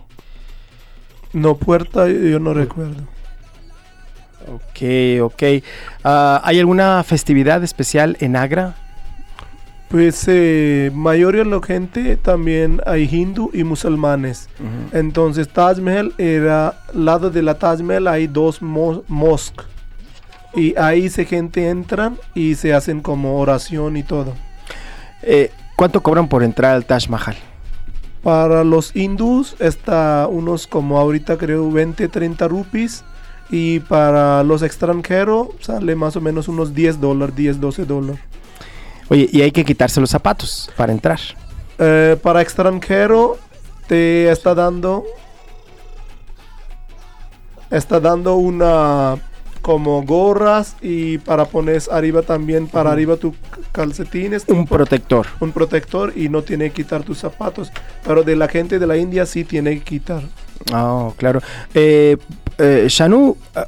No, 1.33 1.57
puerta, 1.57 2.09
yo 2.09 2.38
no 2.38 2.55
recuerdo. 2.55 3.02
Ok, 4.48 5.22
ok. 5.22 5.42
Ah, 6.05 6.40
¿Hay 6.44 6.59
alguna 6.59 7.02
festividad 7.02 7.62
especial 7.64 8.16
en 8.20 8.37
Agra? 8.37 8.74
Pues 9.88 10.24
eh, 10.29 10.90
mayoría 10.94 11.44
de 11.44 11.50
la 11.50 11.62
gente 11.62 12.16
también 12.16 12.81
hay 12.87 13.05
hindú 13.11 13.50
y 13.52 13.62
musulmanes. 13.64 14.48
Entonces 14.92 15.48
Taj 15.48 15.79
Mahal 15.79 16.12
era, 16.18 16.81
lado 16.92 17.31
de 17.31 17.42
la 17.42 17.55
Taj 17.59 17.81
Mahal 17.81 18.09
hay 18.09 18.26
dos 18.26 18.61
mo 18.61 19.05
mosques. 19.09 19.64
Y 20.56 20.74
ahí 20.78 21.10
se 21.10 21.26
gente 21.26 21.68
entran 21.68 22.18
y 22.34 22.54
se 22.54 22.74
hacen 22.74 23.02
como 23.02 23.38
oración 23.38 23.96
y 23.96 24.02
todo. 24.02 24.34
Eh, 25.22 25.52
¿Cuánto 25.76 26.02
cobran 26.02 26.28
por 26.28 26.42
entrar 26.42 26.74
al 26.74 26.86
Taj 26.86 27.08
Mahal? 27.08 27.36
Para 28.22 28.64
los 28.64 28.96
hindús 28.96 29.54
está 29.60 30.26
unos 30.28 30.66
como 30.66 30.98
ahorita 30.98 31.36
creo 31.36 31.70
20, 31.70 32.08
30 32.08 32.48
rupees. 32.48 33.04
Y 33.50 33.80
para 33.80 34.42
los 34.42 34.62
extranjeros 34.62 35.48
sale 35.60 35.94
más 35.94 36.16
o 36.16 36.20
menos 36.20 36.48
unos 36.48 36.74
10 36.74 37.00
dólares, 37.00 37.36
10, 37.36 37.60
12 37.60 37.84
dólares. 37.84 38.20
Oye, 39.08 39.28
y 39.30 39.42
hay 39.42 39.52
que 39.52 39.64
quitarse 39.64 40.00
los 40.00 40.10
zapatos 40.10 40.70
para 40.76 40.92
entrar. 40.92 41.20
Eh, 41.78 42.16
para 42.20 42.40
extranjero 42.40 43.36
te 43.86 44.30
está 44.30 44.54
dando 44.54 45.04
está 47.70 48.00
dando 48.00 48.36
una 48.36 49.16
como 49.66 50.00
gorras 50.05 50.76
y 50.81 51.18
para 51.18 51.44
pones 51.46 51.88
arriba 51.88 52.22
también 52.22 52.68
para 52.68 52.92
arriba 52.92 53.16
tus 53.16 53.35
calcetines 53.72 54.44
Un 54.46 54.64
protector. 54.64 55.26
un 55.40 55.50
protector 55.50 56.12
y 56.14 56.29
no 56.29 56.42
tiene 56.42 56.66
que 56.70 56.85
quitar 56.85 57.02
tus 57.02 57.18
zapatos 57.18 57.72
pero 58.05 58.22
de 58.22 58.37
la 58.37 58.46
gente 58.46 58.79
de 58.79 58.87
la 58.87 58.96
India 58.96 59.26
sí 59.26 59.42
tiene 59.42 59.79
que 59.79 59.83
quitar 59.83 60.22
Oh, 60.72 61.12
claro. 61.16 61.40
Eh, 61.74 62.16
eh, 62.59 62.87
Shanu, 62.88 63.37
uh, 63.57 63.61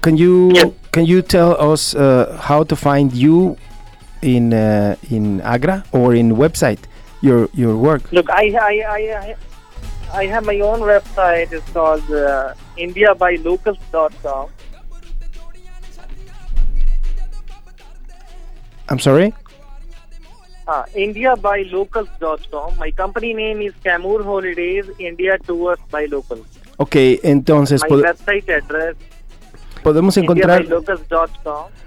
can 0.00 0.16
you 0.16 0.50
can 0.90 1.04
you 1.06 1.22
tell 1.22 1.56
us 1.58 1.94
uh, 1.94 2.36
how 2.38 2.64
to 2.64 2.74
find 2.76 3.12
you 3.12 3.56
in 4.22 4.52
uh, 4.52 4.94
in 5.10 5.40
Agra 5.42 5.84
or 5.92 6.14
in 6.14 6.32
website 6.36 6.78
your 7.22 7.48
your 7.54 7.74
work? 7.76 8.02
Look, 8.12 8.28
I 8.30 8.50
I 8.54 8.82
I 8.86 9.00
I, 10.12 10.22
I 10.22 10.26
have 10.26 10.44
my 10.44 10.60
own 10.60 10.80
website. 10.80 11.50
It's 11.52 11.68
called 11.72 12.04
uh, 12.12 12.52
IndiaByLocals.com. 12.78 14.46
I'm 18.88 18.98
sorry. 18.98 19.32
Uh, 20.66 20.84
IndiaByLocals.com. 20.94 22.78
My 22.78 22.90
company 22.90 23.34
name 23.34 23.60
is 23.62 23.74
Camoor 23.82 24.22
Holidays 24.22 24.86
India 24.98 25.38
Tours 25.38 25.78
by 25.90 26.06
Locals. 26.06 26.46
Ok, 26.78 27.20
entonces 27.22 27.82
My 27.82 27.96
website 27.96 28.48
address 28.48 28.96
podemos 29.82 30.16
encontrar. 30.16 30.64
IndiaByLocals.com. 30.64 31.83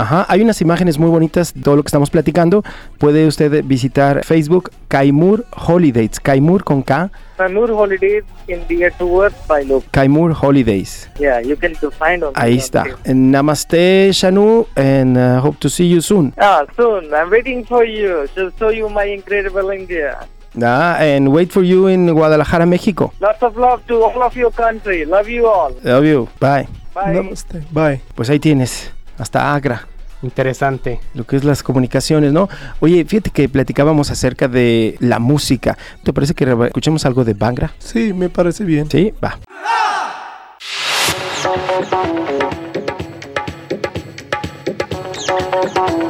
Ajá, 0.00 0.24
hay 0.30 0.40
unas 0.40 0.60
imágenes 0.62 0.98
muy 0.98 1.10
bonitas 1.10 1.52
de 1.52 1.60
todo 1.60 1.76
lo 1.76 1.82
que 1.82 1.88
estamos 1.88 2.08
platicando. 2.08 2.64
Puede 2.98 3.26
usted 3.26 3.62
visitar 3.64 4.24
Facebook 4.24 4.70
Kaimur 4.88 5.44
Holidays, 5.54 6.18
Kaimur 6.20 6.64
con 6.64 6.82
K, 6.82 7.10
Camoor 7.36 7.70
Holidays 7.70 8.24
India 8.48 8.90
Tours 8.90 9.34
by 9.46 9.64
Locals. 9.64 9.90
Kaimur 9.90 10.32
Holidays. 10.32 11.10
Yeah, 11.18 11.40
you 11.42 11.56
can 11.56 11.74
to 11.76 11.90
find 11.90 12.22
on 12.22 12.32
Ahí 12.34 12.56
está. 12.56 12.84
Facebook. 12.84 13.06
Namaste, 13.14 14.10
Shanu, 14.12 14.66
and 14.74 15.18
uh, 15.18 15.40
hope 15.40 15.58
to 15.60 15.68
see 15.68 15.86
you 15.86 16.00
soon. 16.00 16.32
Ah, 16.38 16.64
soon. 16.76 17.12
I'm 17.12 17.30
waiting 17.30 17.64
for 17.66 17.84
you 17.84 18.26
to 18.34 18.52
show 18.58 18.70
you 18.70 18.88
my 18.88 19.04
incredible 19.04 19.70
India. 19.70 20.18
Ah, 20.62 20.96
and 20.98 21.28
wait 21.28 21.50
for 21.52 21.62
you 21.62 21.88
in 21.88 22.12
Guadalajara, 22.12 22.64
México. 22.66 23.12
Lots 23.20 23.42
of 23.42 23.56
love 23.56 23.82
to 23.86 24.02
all 24.02 24.22
of 24.22 24.34
your 24.34 24.50
country. 24.50 25.04
Love 25.04 25.28
you 25.28 25.46
all. 25.46 25.72
Love 25.84 26.06
you. 26.06 26.28
Bye. 26.40 26.66
Bye. 26.94 27.14
Namaste. 27.14 27.62
bye 27.70 28.00
Pues 28.14 28.30
ahí 28.30 28.40
tienes, 28.40 28.92
hasta 29.20 29.54
Agra, 29.54 29.86
Interesante. 30.22 31.00
lo 31.14 31.24
que 31.24 31.36
es 31.36 31.44
las 31.44 31.62
comunicaciones, 31.62 32.32
¿no? 32.32 32.48
Oye, 32.80 33.04
fíjate 33.04 33.30
que 33.30 33.48
platicábamos 33.48 34.10
acerca 34.10 34.48
de 34.48 34.96
la 35.00 35.18
música. 35.18 35.78
¿Te 36.02 36.12
parece 36.12 36.34
que 36.34 36.44
escuchemos 36.66 37.06
algo 37.06 37.24
de 37.24 37.34
Bangra? 37.34 37.72
sí 37.78 38.12
me 38.12 38.28
parece 38.28 38.64
bien 38.64 38.90
Sí, 38.90 39.14
va. 39.22 39.38
Jump 45.26 46.09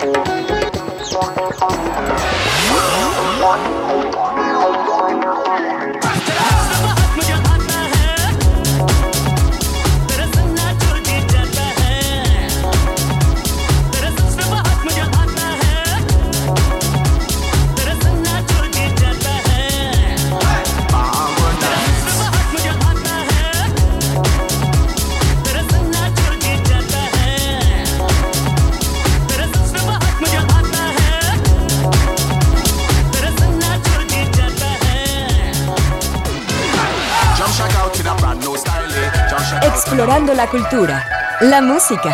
cultura, 40.50 41.06
la 41.40 41.62
música 41.62 42.12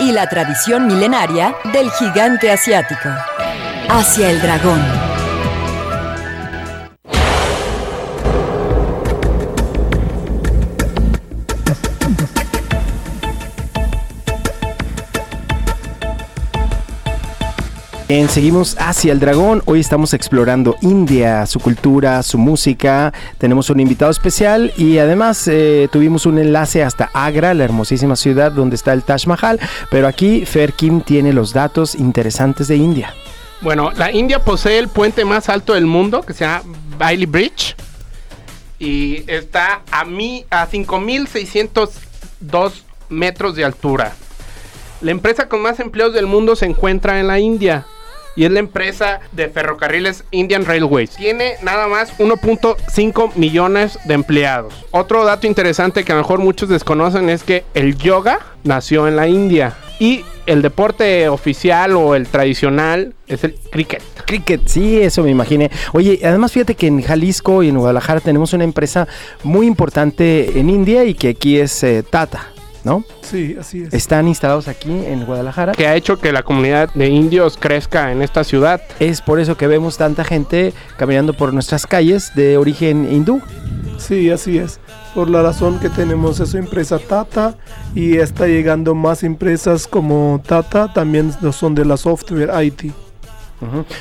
y 0.00 0.10
la 0.10 0.28
tradición 0.28 0.86
milenaria 0.88 1.54
del 1.72 1.88
gigante 1.92 2.50
asiático. 2.50 3.08
Hacia 3.88 4.30
el 4.30 4.42
dragón. 4.42 5.15
Seguimos 18.08 18.76
hacia 18.78 19.12
el 19.12 19.18
dragón. 19.18 19.64
Hoy 19.64 19.80
estamos 19.80 20.14
explorando 20.14 20.76
India, 20.80 21.44
su 21.44 21.58
cultura, 21.58 22.22
su 22.22 22.38
música. 22.38 23.12
Tenemos 23.38 23.68
un 23.68 23.80
invitado 23.80 24.12
especial 24.12 24.72
y 24.76 24.98
además 24.98 25.48
eh, 25.48 25.88
tuvimos 25.90 26.24
un 26.24 26.38
enlace 26.38 26.84
hasta 26.84 27.10
Agra, 27.12 27.52
la 27.52 27.64
hermosísima 27.64 28.14
ciudad 28.14 28.52
donde 28.52 28.76
está 28.76 28.92
el 28.92 29.02
Taj 29.02 29.26
Mahal. 29.26 29.58
Pero 29.90 30.06
aquí 30.06 30.46
Fer 30.46 30.74
Kim 30.74 31.00
tiene 31.00 31.32
los 31.32 31.52
datos 31.52 31.96
interesantes 31.96 32.68
de 32.68 32.76
India. 32.76 33.12
Bueno, 33.60 33.90
la 33.90 34.12
India 34.12 34.44
posee 34.44 34.78
el 34.78 34.86
puente 34.86 35.24
más 35.24 35.48
alto 35.48 35.74
del 35.74 35.86
mundo, 35.86 36.22
que 36.22 36.32
se 36.32 36.44
llama 36.44 36.62
Bailey 36.96 37.26
Bridge. 37.26 37.74
Y 38.78 39.28
está 39.28 39.82
a, 39.90 40.02
a 40.02 40.04
5.602 40.04 42.72
metros 43.08 43.56
de 43.56 43.64
altura. 43.64 44.14
La 45.00 45.10
empresa 45.10 45.48
con 45.48 45.60
más 45.60 45.80
empleos 45.80 46.14
del 46.14 46.26
mundo 46.26 46.54
se 46.54 46.66
encuentra 46.66 47.18
en 47.18 47.26
la 47.26 47.40
India. 47.40 47.84
Y 48.36 48.44
es 48.44 48.52
la 48.52 48.60
empresa 48.60 49.20
de 49.32 49.48
ferrocarriles 49.48 50.24
Indian 50.30 50.64
Railways. 50.64 51.10
Tiene 51.10 51.54
nada 51.62 51.88
más 51.88 52.16
1.5 52.18 53.34
millones 53.34 53.98
de 54.04 54.14
empleados. 54.14 54.74
Otro 54.90 55.24
dato 55.24 55.46
interesante 55.46 56.04
que 56.04 56.12
a 56.12 56.16
lo 56.16 56.22
mejor 56.22 56.38
muchos 56.38 56.68
desconocen 56.68 57.30
es 57.30 57.42
que 57.42 57.64
el 57.74 57.96
yoga 57.96 58.40
nació 58.62 59.08
en 59.08 59.16
la 59.16 59.26
India. 59.26 59.74
Y 59.98 60.24
el 60.46 60.62
deporte 60.62 61.28
oficial 61.28 61.96
o 61.96 62.14
el 62.14 62.28
tradicional 62.28 63.14
es 63.26 63.44
el 63.44 63.54
cricket. 63.70 64.02
Cricket, 64.26 64.66
sí, 64.66 65.00
eso 65.00 65.22
me 65.22 65.30
imaginé. 65.30 65.70
Oye, 65.92 66.20
además 66.22 66.52
fíjate 66.52 66.74
que 66.74 66.86
en 66.86 67.02
Jalisco 67.02 67.62
y 67.62 67.68
en 67.68 67.78
Guadalajara 67.78 68.20
tenemos 68.20 68.52
una 68.52 68.64
empresa 68.64 69.08
muy 69.42 69.66
importante 69.66 70.58
en 70.58 70.70
India 70.70 71.04
y 71.04 71.14
que 71.14 71.30
aquí 71.30 71.58
es 71.58 71.82
eh, 71.82 72.02
Tata, 72.02 72.52
¿no? 72.86 73.04
Sí, 73.20 73.56
así 73.58 73.82
es. 73.82 73.92
Están 73.92 74.28
instalados 74.28 74.68
aquí 74.68 74.92
en 74.92 75.26
Guadalajara. 75.26 75.72
Que 75.72 75.88
ha 75.88 75.96
hecho 75.96 76.18
que 76.18 76.30
la 76.30 76.44
comunidad 76.44 76.88
de 76.94 77.08
indios 77.08 77.58
crezca 77.58 78.12
en 78.12 78.22
esta 78.22 78.44
ciudad. 78.44 78.80
Es 79.00 79.20
por 79.20 79.40
eso 79.40 79.56
que 79.56 79.66
vemos 79.66 79.98
tanta 79.98 80.22
gente 80.22 80.72
caminando 80.96 81.34
por 81.34 81.52
nuestras 81.52 81.84
calles 81.84 82.32
de 82.36 82.56
origen 82.56 83.12
hindú. 83.12 83.42
Sí, 83.98 84.30
así 84.30 84.58
es. 84.58 84.78
Por 85.16 85.28
la 85.28 85.42
razón 85.42 85.80
que 85.80 85.90
tenemos 85.90 86.38
esa 86.38 86.58
empresa 86.58 87.00
Tata 87.00 87.56
y 87.94 88.18
está 88.18 88.46
llegando 88.46 88.94
más 88.94 89.24
empresas 89.24 89.88
como 89.88 90.40
Tata, 90.46 90.92
también 90.92 91.32
son 91.52 91.74
de 91.74 91.84
la 91.84 91.96
software 91.96 92.52
IT. 92.64 92.92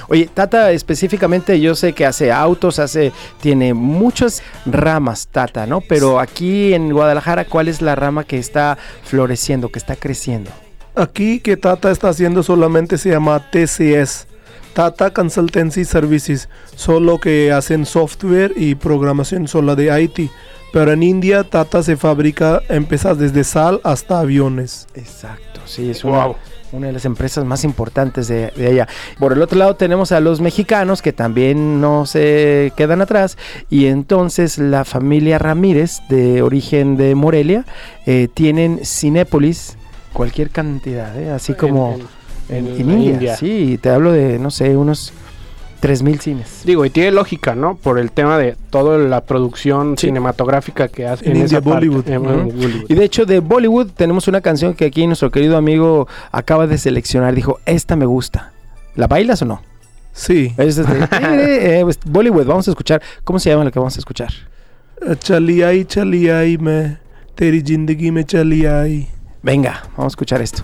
Oye, 0.09 0.29
Tata 0.33 0.71
específicamente 0.71 1.59
yo 1.59 1.75
sé 1.75 1.93
que 1.93 2.05
hace 2.05 2.31
autos, 2.31 2.79
hace, 2.79 3.11
tiene 3.41 3.73
muchas 3.73 4.43
ramas 4.65 5.27
Tata, 5.27 5.65
¿no? 5.65 5.81
Pero 5.81 6.19
aquí 6.19 6.73
en 6.73 6.91
Guadalajara, 6.91 7.45
¿cuál 7.45 7.67
es 7.67 7.81
la 7.81 7.95
rama 7.95 8.23
que 8.23 8.37
está 8.37 8.77
floreciendo, 9.03 9.69
que 9.69 9.79
está 9.79 9.95
creciendo? 9.95 10.51
Aquí 10.95 11.39
que 11.39 11.57
Tata 11.57 11.91
está 11.91 12.09
haciendo 12.09 12.43
solamente 12.43 12.97
se 12.97 13.09
llama 13.09 13.49
TCS, 13.51 14.27
Tata 14.73 15.11
Consultancy 15.11 15.85
Services, 15.85 16.49
solo 16.75 17.19
que 17.19 17.51
hacen 17.51 17.85
software 17.85 18.53
y 18.55 18.75
programación 18.75 19.47
sola 19.47 19.75
de 19.75 20.01
IT. 20.01 20.29
Pero 20.73 20.91
en 20.91 21.03
India 21.03 21.43
Tata 21.45 21.81
se 21.83 21.95
fabrica, 21.95 22.61
empieza 22.67 23.15
desde 23.15 23.45
sal 23.45 23.79
hasta 23.85 24.19
aviones. 24.19 24.87
Exacto, 24.95 25.61
sí, 25.65 25.89
es 25.89 26.03
Wow. 26.03 26.13
una 26.13 26.35
de 26.81 26.93
las 26.93 27.05
empresas 27.05 27.45
más 27.45 27.63
importantes 27.63 28.27
de, 28.27 28.51
de 28.55 28.67
allá. 28.67 28.87
Por 29.19 29.33
el 29.33 29.41
otro 29.41 29.57
lado 29.57 29.75
tenemos 29.75 30.11
a 30.11 30.19
los 30.19 30.41
mexicanos 30.41 31.01
que 31.01 31.13
también 31.13 31.81
no 31.81 32.05
se 32.05 32.73
quedan 32.75 33.01
atrás 33.01 33.37
y 33.69 33.85
entonces 33.85 34.57
la 34.57 34.85
familia 34.85 35.37
Ramírez 35.39 35.99
de 36.09 36.41
origen 36.41 36.97
de 36.97 37.15
Morelia 37.15 37.65
eh, 38.05 38.27
tienen 38.33 38.81
Cinépolis, 38.83 39.77
cualquier 40.13 40.49
cantidad, 40.49 41.19
¿eh? 41.19 41.31
así 41.31 41.53
como 41.53 41.97
en, 42.49 42.67
en 42.67 42.67
en 42.67 42.87
la 42.87 42.93
India. 42.93 43.11
India. 43.13 43.35
Sí, 43.37 43.79
te 43.81 43.89
hablo 43.89 44.11
de, 44.11 44.39
no 44.39 44.51
sé, 44.51 44.77
unos 44.77 45.13
3000 45.85 46.19
cines. 46.19 46.61
Digo, 46.63 46.83
y 46.83 46.89
tiene 46.89 47.11
lógica, 47.11 47.53
¿no? 47.53 47.75
Por 47.75 47.99
el 47.99 48.11
tema 48.11 48.39
de 48.39 48.57
toda 48.71 48.97
la 48.97 49.21
producción 49.21 49.99
cinematográfica 49.99 50.87
que 50.87 51.05
hace 51.05 51.29
en, 51.29 51.35
en 51.37 51.43
esa 51.43 51.59
Bollywood. 51.59 52.05
Bollywood. 52.05 52.85
Y 52.89 52.95
de 52.95 53.05
hecho, 53.05 53.27
de 53.27 53.39
Bollywood 53.39 53.91
tenemos 53.95 54.27
una 54.27 54.41
canción 54.41 54.73
que 54.73 54.85
aquí 54.85 55.05
nuestro 55.05 55.29
querido 55.29 55.57
amigo 55.57 56.07
acaba 56.31 56.65
de 56.65 56.79
seleccionar. 56.79 57.35
Dijo, 57.35 57.59
esta 57.67 57.95
me 57.95 58.07
gusta. 58.07 58.51
¿La 58.95 59.05
bailas 59.05 59.43
o 59.43 59.45
no? 59.45 59.61
Sí. 60.11 60.55
Eh, 60.57 61.07
eh, 61.21 61.79
eh, 61.81 61.93
Bollywood, 62.07 62.47
vamos 62.47 62.67
a 62.67 62.71
escuchar. 62.71 63.03
¿Cómo 63.23 63.37
se 63.37 63.51
llama 63.51 63.63
lo 63.63 63.71
que 63.71 63.77
vamos 63.77 63.95
a 63.95 63.99
escuchar? 63.99 64.33
chaliay 65.19 65.85
chaliay 65.85 66.57
me. 66.57 66.97
Teri 67.35 67.61
jindagi 67.61 68.09
me 68.09 68.23
chali 68.23 68.65
ay. 68.65 69.07
Venga, 69.43 69.83
vamos 69.95 70.13
a 70.13 70.15
escuchar 70.15 70.41
esto. 70.41 70.63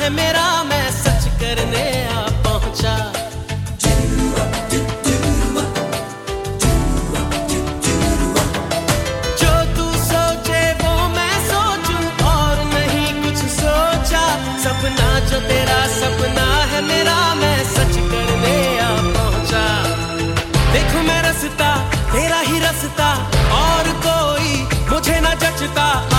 है 0.00 0.08
मेरा, 0.10 0.62
मैं 0.64 0.90
सच 0.90 1.24
करने 1.40 1.82
आ 2.08 2.20
पहुँचा। 2.44 2.94
जो 9.40 9.52
तू 9.76 9.86
सोचे 10.04 10.60
वो 10.80 10.92
मैं 11.08 11.34
सोचूं, 11.48 12.04
और 12.26 12.62
नहीं 12.74 13.08
कुछ 13.22 13.44
सोचा। 13.56 14.22
सपना 14.64 15.08
जो 15.28 15.40
तेरा 15.48 15.80
सपना 15.96 16.48
है 16.72 16.80
मेरा, 16.82 17.18
मैं 17.34 17.58
सच 17.64 17.96
करने 18.12 18.56
आ 18.78 18.90
पहुँचा। 19.16 19.64
देखो 20.72 21.02
मैं 21.08 21.22
रसता, 21.22 21.74
तेरा 22.12 22.40
ही 22.48 22.60
रसता, 22.60 23.12
और 23.64 23.92
कोई 24.08 24.62
मुझे 24.92 25.20
न 25.20 25.34
जचता। 25.44 26.09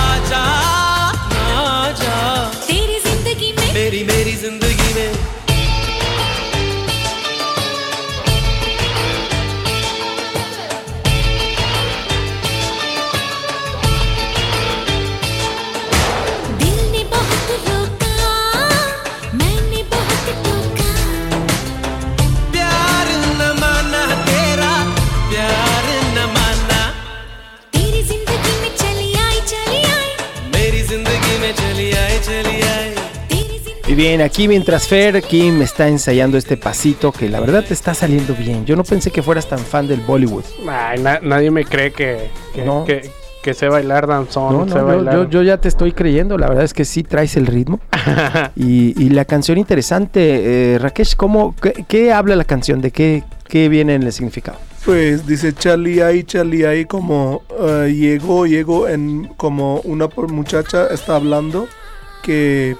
Aquí 34.24 34.48
mientras 34.48 34.88
Fer 34.88 35.22
Kim 35.24 35.62
está 35.62 35.88
ensayando 35.88 36.38
este 36.38 36.56
pasito 36.56 37.12
que 37.12 37.28
la 37.28 37.40
verdad 37.40 37.64
te 37.68 37.74
está 37.74 37.94
saliendo 37.94 38.36
bien. 38.36 38.66
Yo 38.66 38.76
no 38.76 38.84
pensé 38.84 39.10
que 39.10 39.24
fueras 39.24 39.48
tan 39.48 39.60
fan 39.60 39.88
del 39.88 40.02
Bollywood. 40.02 40.44
Ay, 40.70 41.02
nadie 41.24 41.50
me 41.50 41.66
cree 41.66 41.92
que, 41.92 42.30
que, 42.54 42.64
no. 42.64 42.86
sé 43.54 43.68
bailar 43.68 44.06
danzón. 44.06 44.70
Yo, 45.30 45.42
ya 45.42 45.58
te 45.58 45.68
estoy 45.68 45.94
creyendo. 45.94 46.38
La 46.38 46.48
verdad 46.48 46.64
es 46.64 46.74
que 46.74 46.86
sí 46.86 47.02
traes 47.04 47.36
el 47.36 47.48
ritmo. 47.48 47.80
y, 48.56 49.10
la 49.10 49.26
canción 49.26 49.58
interesante, 49.58 50.74
eh, 50.76 50.80
Rakesh, 50.80 51.16
¿cómo, 51.16 51.56
qué, 51.88 52.14
habla 52.14 52.36
la 52.36 52.46
canción? 52.46 52.80
¿De 52.80 52.92
qué, 52.92 53.24
qué 53.48 53.70
viene 53.70 53.96
en 53.96 54.04
el 54.04 54.14
significado? 54.14 54.60
Pues 54.86 55.26
dice 55.26 55.54
Charlie 55.54 56.02
ahí, 56.02 56.24
Charlie 56.24 56.66
ahí, 56.66 56.86
como 56.86 57.42
uh, 57.50 57.86
llegó, 57.86 58.46
llegó 58.46 58.88
en 58.88 59.26
como 59.38 59.80
una 59.82 60.08
muchacha 60.28 60.88
está 60.88 61.16
hablando 61.16 61.68
que 62.24 62.76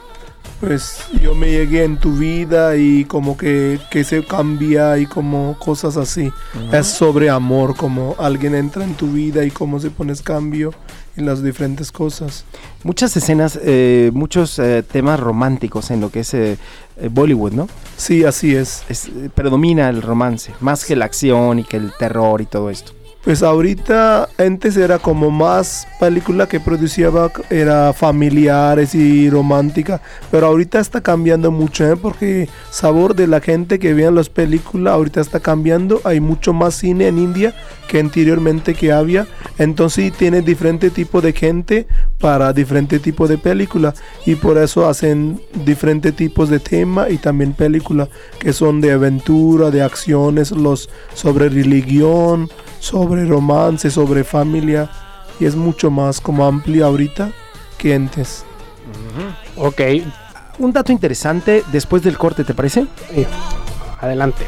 pues 0.62 1.08
yo 1.20 1.34
me 1.34 1.50
llegué 1.50 1.84
en 1.84 1.98
tu 1.98 2.14
vida 2.14 2.78
y 2.78 3.04
como 3.06 3.36
que, 3.36 3.80
que 3.90 4.04
se 4.04 4.24
cambia 4.24 5.00
y 5.00 5.08
como 5.08 5.58
cosas 5.58 5.98
así. 5.98 6.32
Es 6.72 6.86
sobre 6.86 7.32
amor, 7.32 7.76
como 7.76 8.16
alguien 8.20 8.54
entra 8.54 8.84
en 8.84 8.94
tu 8.94 9.08
vida 9.08 9.44
y 9.44 9.50
cómo 9.50 9.80
se 9.80 9.90
pones 9.90 10.22
cambio 10.22 10.72
en 11.18 11.26
las 11.26 11.44
diferentes 11.44 11.92
cosas. 11.92 12.46
Muchas 12.84 13.18
escenas, 13.18 13.60
eh, 13.62 14.12
muchos 14.14 14.60
eh, 14.60 14.84
temas 14.84 15.20
románticos 15.20 15.90
en 15.90 16.00
lo 16.00 16.12
que 16.12 16.20
es 16.20 16.34
eh, 16.36 16.60
Bollywood, 17.10 17.54
¿no? 17.54 17.68
Sí, 17.98 18.24
así 18.24 18.56
es. 18.56 18.84
Es, 18.88 19.10
predomina 19.34 19.90
el 19.90 20.04
romance, 20.04 20.54
más 20.60 20.86
que 20.86 20.96
la 20.96 21.06
acción 21.06 21.58
y 21.58 21.64
que 21.64 21.78
el 21.78 21.92
terror 21.98 22.40
y 22.40 22.46
todo 22.46 22.70
esto. 22.70 22.94
Pues 23.24 23.44
ahorita 23.44 24.30
antes 24.40 24.76
era 24.78 24.98
como 24.98 25.30
más 25.30 25.88
película 26.00 26.48
que 26.48 26.60
producía 26.60 27.12
era 27.52 27.94
familiares 27.94 28.96
y 28.96 29.30
romántica, 29.30 30.02
pero 30.32 30.48
ahorita 30.48 30.80
está 30.80 31.02
cambiando 31.02 31.52
mucho, 31.52 31.86
¿eh? 31.86 31.96
porque 31.96 32.50
sabor 32.72 33.16
de 33.16 33.28
la 33.28 33.40
gente 33.40 33.78
que 33.78 33.94
vean 33.94 34.16
las 34.16 34.30
películas 34.30 34.96
ahorita 34.96 35.22
está 35.22 35.40
cambiando, 35.40 36.02
hay 36.04 36.20
mucho 36.20 36.52
más 36.52 36.74
cine 36.74 37.08
en 37.08 37.20
India 37.20 37.54
que 37.88 38.00
anteriormente 38.00 38.74
que 38.74 38.92
había, 38.92 39.28
entonces 39.60 40.12
tiene 40.14 40.42
diferente 40.42 40.90
tipo 40.90 41.22
de 41.22 41.34
gente 41.34 41.88
para 42.21 42.53
diferente 42.53 42.99
tipo 42.99 43.29
de 43.29 43.39
película 43.39 43.95
y 44.25 44.35
por 44.37 44.59
eso 44.59 44.89
hacen 44.89 45.41
diferentes 45.65 46.15
tipos 46.17 46.49
de 46.49 46.59
tema 46.59 47.09
y 47.11 47.19
también 47.19 47.53
películas 47.53 48.09
que 48.39 48.53
son 48.53 48.81
de 48.81 48.93
aventura, 48.93 49.71
de 49.71 49.83
acciones, 49.83 50.51
los 50.51 50.89
sobre 51.15 51.49
religión, 51.49 52.49
sobre 52.81 53.25
romance, 53.27 53.91
sobre 53.91 54.25
familia 54.25 54.91
y 55.39 55.45
es 55.45 55.55
mucho 55.57 55.91
más 55.91 56.21
como 56.21 56.47
amplia 56.47 56.87
ahorita 56.87 57.31
que 57.79 57.95
antes. 57.95 58.45
Ok, 59.57 59.81
Un 60.59 60.73
dato 60.73 60.91
interesante 60.91 61.65
después 61.71 62.03
del 62.03 62.17
corte, 62.17 62.43
¿te 62.43 62.55
parece? 62.55 62.87
adelante. 64.01 64.47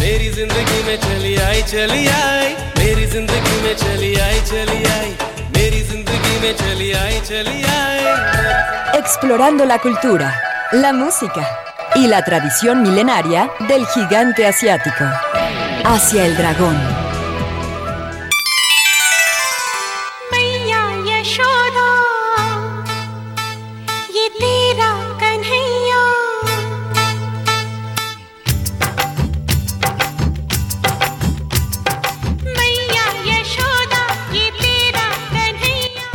मेरी 0.00 0.28
जिंदगी 0.30 0.82
में 0.86 0.96
चली 1.04 1.34
आई 1.44 1.62
चली 1.70 2.06
आई 2.08 2.52
मेरी 2.78 3.06
जिंदगी 3.14 3.56
में 3.62 3.74
चली 3.82 4.14
आई 4.26 4.40
चली 4.50 4.84
आई 4.90 5.31
Explorando 8.93 9.65
la 9.65 9.79
cultura, 9.79 10.35
la 10.73 10.91
música 10.91 11.47
y 11.95 12.07
la 12.07 12.21
tradición 12.21 12.81
milenaria 12.81 13.49
del 13.69 13.85
gigante 13.87 14.45
asiático. 14.45 15.05
Hacia 15.85 16.25
el 16.25 16.35
dragón. 16.35 17.02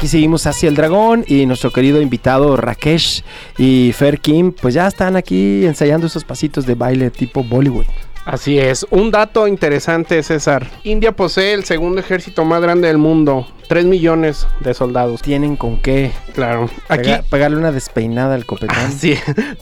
Seguimos 0.09 0.47
hacia 0.47 0.71
el 0.71 0.75
dragón 0.75 1.23
y 1.29 1.45
nuestro 1.45 1.71
querido 1.71 2.01
invitado 2.01 2.57
Rakesh 2.57 3.23
y 3.59 3.93
Fer 3.93 4.21
Kim, 4.21 4.53
pues 4.53 4.73
ya 4.73 4.87
están 4.87 5.17
aquí 5.17 5.67
ensayando 5.67 6.07
esos 6.07 6.25
pasitos 6.25 6.65
de 6.65 6.75
baile 6.75 7.11
tipo 7.11 7.45
Bollywood. 7.45 7.85
Así 8.31 8.59
es, 8.59 8.87
un 8.91 9.11
dato 9.11 9.49
interesante 9.49 10.23
César. 10.23 10.67
India 10.85 11.13
posee 11.13 11.55
el 11.55 11.65
segundo 11.65 11.99
ejército 12.01 12.45
más 12.45 12.61
grande 12.61 12.89
del 12.89 12.99
mundo, 12.99 13.47
3 13.69 13.87
millones 13.87 14.47
de 14.61 14.75
soldados. 14.75 15.23
Tienen 15.23 15.57
con 15.57 15.79
qué 15.81 16.13
Claro, 16.35 16.69
aquí 16.91 17.05
pega- 17.09 17.23
pegarle 17.31 17.57
una 17.57 17.73
despeinada 17.73 18.35
al 18.35 18.45
copetón. 18.45 18.77
Sí, 18.99 19.15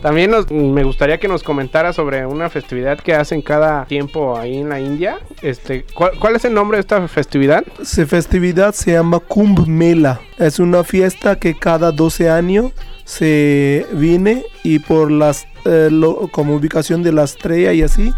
también 0.03 0.33
nos- 0.33 0.51
me 0.51 0.83
gustaría 0.83 1.19
que 1.19 1.29
nos 1.29 1.45
comentara 1.45 1.93
sobre 1.93 2.27
una 2.27 2.51
festividad 2.51 2.99
que 2.99 3.15
hacen 3.15 3.41
cada 3.41 3.85
tiempo 3.85 4.37
ahí 4.37 4.57
en 4.59 4.69
la 4.69 4.81
India. 4.81 5.21
Este, 5.43 5.85
¿cuál, 5.95 6.19
cuál 6.19 6.35
es 6.35 6.45
el 6.45 6.53
nombre 6.53 6.79
de 6.79 6.81
esta 6.81 7.07
festividad? 7.07 7.63
Esa 7.81 8.05
festividad 8.05 8.75
se 8.75 8.95
llama 8.95 9.21
Kumbh 9.21 9.69
Mela. 9.69 10.21
Es 10.39 10.59
una 10.59 10.83
fiesta 10.83 11.37
que 11.39 11.57
cada 11.57 11.93
12 11.93 12.31
años 12.31 12.73
se 13.05 13.87
viene 13.93 14.45
y 14.65 14.81
por 14.81 15.13
las 15.13 15.47
eh, 15.65 15.89
lo- 15.93 16.27
como 16.33 16.57
ubicación 16.57 17.05
de 17.05 17.13
la 17.13 17.23
estrella 17.23 17.73
y 17.73 17.83
así 17.83 18.13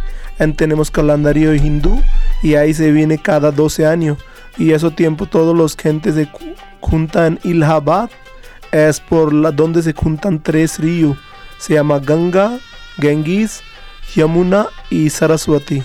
tenemos 0.57 0.91
calendario 0.91 1.55
hindú 1.55 2.01
y 2.43 2.55
ahí 2.55 2.72
se 2.74 2.93
viene 2.93 3.18
cada 3.18 3.51
12 3.51 3.86
años 3.86 4.18
y 4.57 4.72
eso 4.72 4.91
tiempo 4.91 5.26
todos 5.26 5.57
los 5.57 5.76
gentes 5.76 6.14
se 6.14 6.28
juntan 6.80 7.39
en 7.45 7.62
Allahabad 7.62 8.11
es 8.72 9.01
por 9.01 9.32
la 9.32 9.51
donde 9.51 9.82
se 9.82 9.93
juntan 9.93 10.43
tres 10.43 10.78
ríos 10.78 11.16
se 11.59 11.74
llama 11.74 11.99
Ganga, 11.99 12.59
Ganges, 12.97 13.62
Yamuna 14.14 14.68
y 14.91 15.11
Saraswati. 15.11 15.82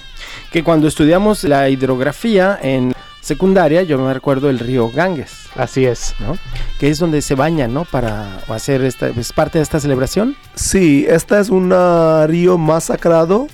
Que 0.52 0.64
cuando 0.64 0.88
estudiamos 0.88 1.44
la 1.44 1.68
hidrografía 1.70 2.58
en 2.62 2.94
secundaria, 3.22 3.84
yo 3.84 3.98
me 3.98 4.14
recuerdo 4.14 4.50
el 4.50 4.60
río 4.60 4.90
Ganges, 4.90 5.48
Así 5.56 5.86
es. 5.86 6.16
¿no? 6.20 6.38
Que 6.80 6.90
es 6.90 7.00
donde 7.00 7.22
se 7.22 7.36
bañan, 7.36 7.74
¿no? 7.74 7.86
Para 7.86 8.38
hacer 8.48 8.84
esta, 8.84 9.08
es 9.10 9.34
parte 9.34 9.58
de 9.58 9.64
esta 9.64 9.80
celebración. 9.80 10.36
Sí, 10.56 11.06
esta 11.08 11.40
es 11.40 11.50
un 11.50 11.74
río 12.28 12.58
más 12.58 12.86
sagrado 12.86 13.48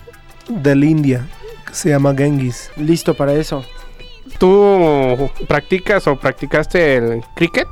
de 0.50 0.76
la 0.76 0.86
India, 0.86 1.28
que 1.66 1.74
se 1.74 1.90
llama 1.90 2.14
Ganges. 2.14 2.72
Listo 2.76 3.14
para 3.14 3.34
eso. 3.34 3.64
¿Tú 4.38 5.30
practicas 5.48 6.08
o 6.08 6.16
practicaste 6.18 6.98
el 6.98 7.24
cricket? 7.36 7.68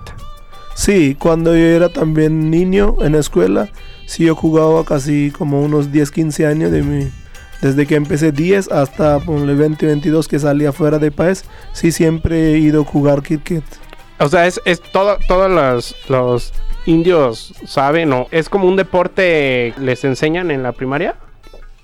Sí, 0.75 1.15
cuando 1.17 1.55
yo 1.55 1.65
era 1.65 1.89
también 1.89 2.51
niño 2.51 2.95
en 3.01 3.13
la 3.13 3.19
escuela, 3.19 3.69
sí 4.05 4.25
yo 4.25 4.35
jugaba 4.35 4.85
casi 4.85 5.31
como 5.31 5.61
unos 5.61 5.91
10, 5.91 6.11
15 6.11 6.45
años 6.45 6.71
de 6.71 6.83
mi... 6.83 7.11
Desde 7.61 7.87
que 7.87 7.95
empecé 7.95 8.31
10 8.31 8.71
hasta 8.71 9.19
ponle 9.19 9.55
20, 9.55 9.87
22 9.87 10.27
que 10.27 10.37
salí 10.37 10.65
afuera 10.67 10.99
del 10.99 11.11
país, 11.11 11.45
sí 11.73 11.91
siempre 11.91 12.53
he 12.53 12.57
ido 12.59 12.83
a 12.83 12.85
jugar 12.85 13.23
cricket. 13.23 13.63
O 14.19 14.27
sea, 14.27 14.45
es, 14.45 14.61
es 14.65 14.79
todo, 14.79 15.17
todos 15.27 15.49
los, 15.49 15.95
los 16.09 16.53
indios 16.85 17.53
saben 17.65 18.13
o 18.13 18.27
es 18.31 18.49
como 18.49 18.67
un 18.67 18.75
deporte 18.75 19.73
les 19.79 20.03
enseñan 20.03 20.51
en 20.51 20.63
la 20.63 20.71
primaria. 20.71 21.15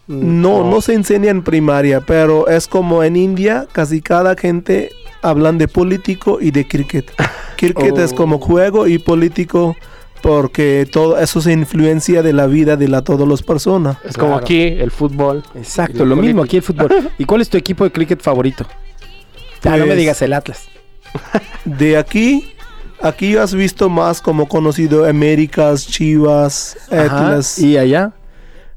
No, 0.07 0.69
no 0.69 0.81
se 0.81 0.93
enseña 0.93 1.29
en 1.31 1.43
primaria, 1.43 2.01
pero 2.01 2.47
es 2.47 2.67
como 2.67 3.03
en 3.03 3.15
India, 3.15 3.67
casi 3.71 4.01
cada 4.01 4.35
gente 4.35 4.91
hablan 5.21 5.57
de 5.57 5.67
político 5.67 6.39
y 6.41 6.51
de 6.51 6.67
cricket. 6.67 7.11
Cricket 7.57 7.97
es 7.97 8.11
Oh. 8.11 8.15
como 8.15 8.39
juego 8.39 8.87
y 8.87 8.99
político 8.99 9.75
porque 10.21 10.85
todo 10.91 11.17
eso 11.17 11.39
se 11.41 11.53
influencia 11.53 12.21
de 12.21 12.33
la 12.33 12.47
vida 12.47 12.75
de 12.75 12.87
la 12.89 13.01
todas 13.03 13.27
las 13.27 13.41
personas. 13.41 13.97
Es 14.03 14.15
como 14.17 14.31
Claro. 14.31 14.43
aquí 14.43 14.61
el 14.61 14.91
fútbol. 14.91 15.43
Exacto, 15.55 16.03
Y 16.03 16.07
lo 16.07 16.15
mismo 16.17 16.43
aquí 16.43 16.57
el 16.57 16.63
fútbol. 16.63 16.89
¿Y 17.17 17.23
cuál 17.25 17.39
es 17.41 17.49
tu 17.49 17.57
equipo 17.57 17.83
de 17.85 17.91
cricket 17.91 18.21
favorito? 18.21 18.65
Ah, 19.63 19.71
no 19.71 19.77
me 19.79 19.85
Pues- 19.87 19.97
digas 19.97 20.21
el 20.21 20.33
Atlas. 20.33 20.63
De 21.65 21.95
aquí, 21.95 22.53
aquí 23.01 23.37
has 23.37 23.53
visto 23.53 23.87
más 23.89 24.19
como 24.21 24.47
conocido 24.49 25.05
Américas, 25.05 25.87
Chivas, 25.87 26.75
Ajá, 26.91 27.03
Atlas. 27.29 27.59
¿Y 27.59 27.77
allá? 27.77 28.11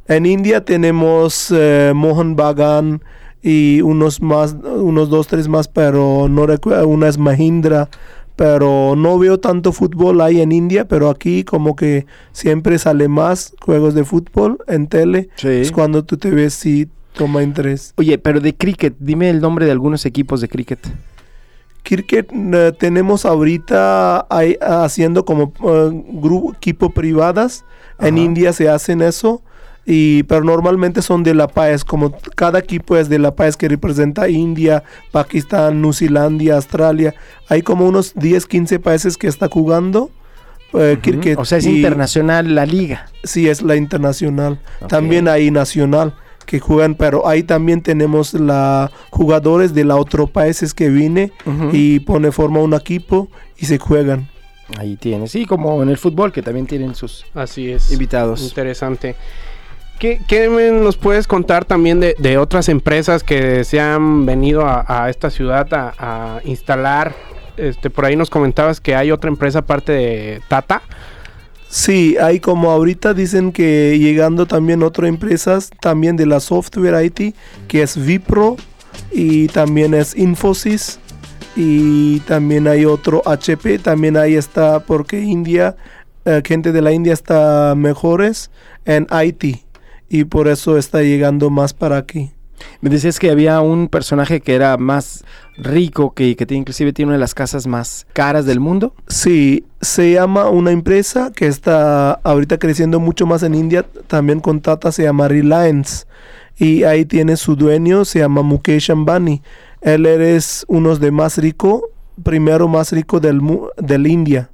En 0.09 0.26
India 0.26 0.64
tenemos 0.64 1.52
eh, 1.54 1.92
Mohan 1.94 2.36
Bagan 2.36 3.02
y 3.42 3.80
unos 3.80 4.22
más, 4.22 4.54
unos 4.54 5.09
dos, 5.09 5.26
tres 5.26 5.48
más, 5.48 5.68
pero 5.68 6.28
no 6.28 6.46
recuerdo, 6.46 6.86
una 6.86 7.09
es 7.09 7.18
Mahindra, 7.18 7.88
pero 8.36 8.94
no 8.96 9.18
veo 9.18 9.40
tanto 9.40 9.72
fútbol 9.72 10.20
ahí 10.20 10.40
en 10.40 10.52
India, 10.52 10.86
pero 10.86 11.11
aquí 11.11 11.42
como 11.42 11.74
que 11.74 12.07
siempre 12.32 12.78
sale 12.78 13.09
más 13.09 13.54
juegos 13.61 13.94
de 13.94 14.04
fútbol 14.04 14.59
en 14.68 14.86
tele. 14.86 15.28
Sí. 15.36 15.48
Es 15.48 15.72
cuando 15.72 16.04
tú 16.04 16.16
te 16.16 16.30
ves 16.30 16.54
si 16.54 16.88
toma 17.14 17.42
interés. 17.42 17.92
Oye, 17.96 18.18
pero 18.18 18.40
de 18.40 18.54
cricket, 18.54 18.94
dime 19.00 19.30
el 19.30 19.40
nombre 19.40 19.66
de 19.66 19.72
algunos 19.72 20.07
equipos 20.07 20.40
de 20.40 20.48
cricket. 20.48 20.80
Cricket 21.82 22.30
eh, 22.32 22.72
tenemos 22.78 23.24
ahorita 23.24 24.26
ahí, 24.28 24.57
haciendo 24.61 25.24
como 25.24 25.52
eh, 25.64 25.90
grupo, 26.12 26.52
equipo 26.52 26.90
privadas. 26.90 27.64
En 27.98 28.14
Ajá. 28.14 28.24
India 28.24 28.52
se 28.52 28.68
hacen 28.68 29.02
eso. 29.02 29.42
Y, 29.87 30.24
pero 30.24 30.43
normalmente 30.43 31.01
son 31.01 31.22
de 31.22 31.32
la 31.34 31.47
país, 31.47 31.84
como 31.84 32.12
cada 32.34 32.59
equipo 32.59 32.97
es 32.97 33.09
de 33.09 33.20
la 33.20 33.34
país 33.37 33.57
que 33.57 33.68
representa 33.68 34.28
India, 34.28 34.82
Pakistán, 35.12 35.82
Zelanda, 35.93 36.57
Australia. 36.57 37.14
Hay 37.49 37.62
como 37.62 37.87
unos 37.87 38.12
10, 38.16 38.47
15 38.47 38.80
países 38.80 39.16
que 39.16 39.28
está 39.28 39.49
jugando 39.49 40.11
eh, 40.74 40.99
cricket. 41.01 41.39
O 41.39 41.45
sea, 41.45 41.59
es 41.59 41.66
Y- 41.66 41.76
internacional 41.76 42.55
la 42.55 42.66
liga. 42.66 43.07
Sí, 43.22 43.49
es 43.49 43.62
la 43.62 43.76
internacional. 43.76 44.59
También 44.89 45.28
hay 45.28 45.51
nacional 45.53 46.14
que 46.47 46.59
juegan, 46.61 46.95
pero 46.97 47.26
ahí 47.28 47.43
también 47.45 47.80
tenemos 47.80 48.34
la 48.34 48.91
jugadores 49.11 49.72
de 49.74 49.84
los 49.84 49.99
otros 50.01 50.30
países 50.30 50.74
que 50.74 50.89
viene 50.91 51.32
y 51.72 52.01
pone 52.01 52.30
forma 52.32 52.59
un 52.61 52.74
equipo 52.74 53.28
y 53.57 53.66
se 53.66 53.78
juegan. 53.78 54.28
Ahí 54.78 54.97
tienes. 54.97 55.30
Sí, 55.30 55.47
como 55.47 55.80
en 55.82 55.89
el 55.89 55.97
fútbol, 55.97 56.32
que 56.32 56.43
también 56.43 56.66
tienen 56.66 56.95
sus 56.97 57.24
Así 57.34 57.70
es. 57.70 57.93
invitados. 57.93 58.43
Interesante. 58.43 59.14
¿Qué, 59.99 60.70
nos 60.72 60.97
puedes 60.97 61.26
contar 61.26 61.64
también 61.64 62.01
de, 62.01 62.38
otras 62.38 62.68
empresas 62.68 63.24
que 63.24 63.64
se 63.64 63.80
han 63.80 64.26
venido 64.26 64.64
a, 64.66 65.09
esta 65.09 65.30
ciudad 65.30 65.72
a, 65.72 65.94
a 65.99 66.40
instalar? 66.44 67.14
Este, 67.57 67.88
por 67.88 68.05
ahí 68.05 68.16
nos 68.16 68.28
comentabas 68.28 68.80
que 68.80 68.94
hay 68.94 69.11
otra 69.11 69.30
empresa 69.30 69.61
aparte 69.61 69.92
de 69.92 70.40
Tata. 70.49 70.82
Sí, 71.68 72.16
hay 72.20 72.38
como 72.38 72.70
ahorita 72.70 73.14
dicen 73.14 73.53
que 73.53 73.99
llegando 73.99 74.47
también 74.47 74.82
otras 74.82 75.09
empresas 75.09 75.70
también 75.80 76.16
de 76.16 76.26
la 76.26 76.40
software 76.40 77.05
IT, 77.05 77.34
que 77.66 77.82
es 77.82 78.03
Vipro 78.05 78.57
y 79.11 79.49
también 79.49 79.94
es 79.94 80.16
Infosys 80.16 81.01
y 81.57 82.20
también 82.20 82.68
hay 82.68 82.84
otro 82.84 83.22
HP, 83.26 83.78
también 83.78 84.16
ahí 84.16 84.36
está 84.36 84.80
porque 84.80 85.20
India, 85.20 85.76
eh, 86.24 86.42
gente 86.44 86.70
de 86.70 86.82
la 86.82 86.92
India 86.92 87.12
está 87.12 87.74
mejores 87.74 88.51
en 88.84 89.07
IT 89.11 89.66
y 90.09 90.24
por 90.24 90.48
eso 90.48 90.78
está 90.78 91.02
llegando 91.02 91.50
más 91.50 91.72
para 91.74 91.96
aquí. 91.96 92.30
Me 92.80 92.88
decías 92.88 93.18
que 93.18 93.30
había 93.30 93.61
un 93.61 93.88
personaje 93.88 94.40
que 94.40 94.54
era 94.54 94.76
más 94.78 95.24
rico, 95.59 96.14
que, 96.14 96.36
que 96.36 96.46
tiene- 96.46 96.61
inclusive 96.62 96.92
tiene 96.94 97.09
una 97.11 97.16
de 97.16 97.20
las 97.20 97.34
casas 97.34 97.66
más 97.66 98.07
caras 98.14 98.46
del 98.46 98.61
mundo. 98.61 98.94
Sí, 99.09 99.64
se 99.82 100.12
llama 100.12 100.48
una 100.48 100.70
empresa 100.70 101.32
que 101.36 101.46
está 101.48 102.12
ahorita 102.12 102.59
creciendo 102.59 102.98
mucho 102.98 103.26
más 103.26 103.42
en 103.42 103.54
India, 103.54 103.84
también 104.07 104.40
con 104.40 104.61
Tata, 104.61 104.90
se 104.90 105.02
llama 105.02 105.28
Reliance. 105.28 106.07
Y 106.57 106.84
ahí 106.84 107.04
tiene 107.04 107.36
su 107.36 107.57
dueño, 107.57 108.07
se 108.07 108.20
llama 108.20 108.40
Mukesh 108.40 108.90
Ambani. 108.90 109.42
Él 109.82 110.07
es 110.07 110.64
uno 110.68 110.96
de 110.96 111.11
más 111.11 111.36
rico, 111.36 111.90
primero 112.22 112.68
más 112.68 112.90
rico 112.92 113.20
del, 113.20 113.40
del 113.76 114.07
India. 114.07 114.48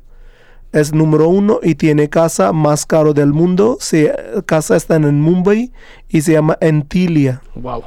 Es 0.72 0.92
número 0.94 1.28
uno 1.28 1.60
y 1.62 1.74
tiene 1.74 2.08
casa 2.08 2.52
más 2.52 2.86
caro 2.86 3.12
del 3.12 3.32
mundo. 3.32 3.76
Se, 3.80 4.12
casa 4.46 4.74
está 4.76 4.96
en 4.96 5.20
Mumbai 5.20 5.70
y 6.08 6.22
se 6.22 6.32
llama 6.32 6.56
Entilia. 6.60 7.42
Wow. 7.54 7.84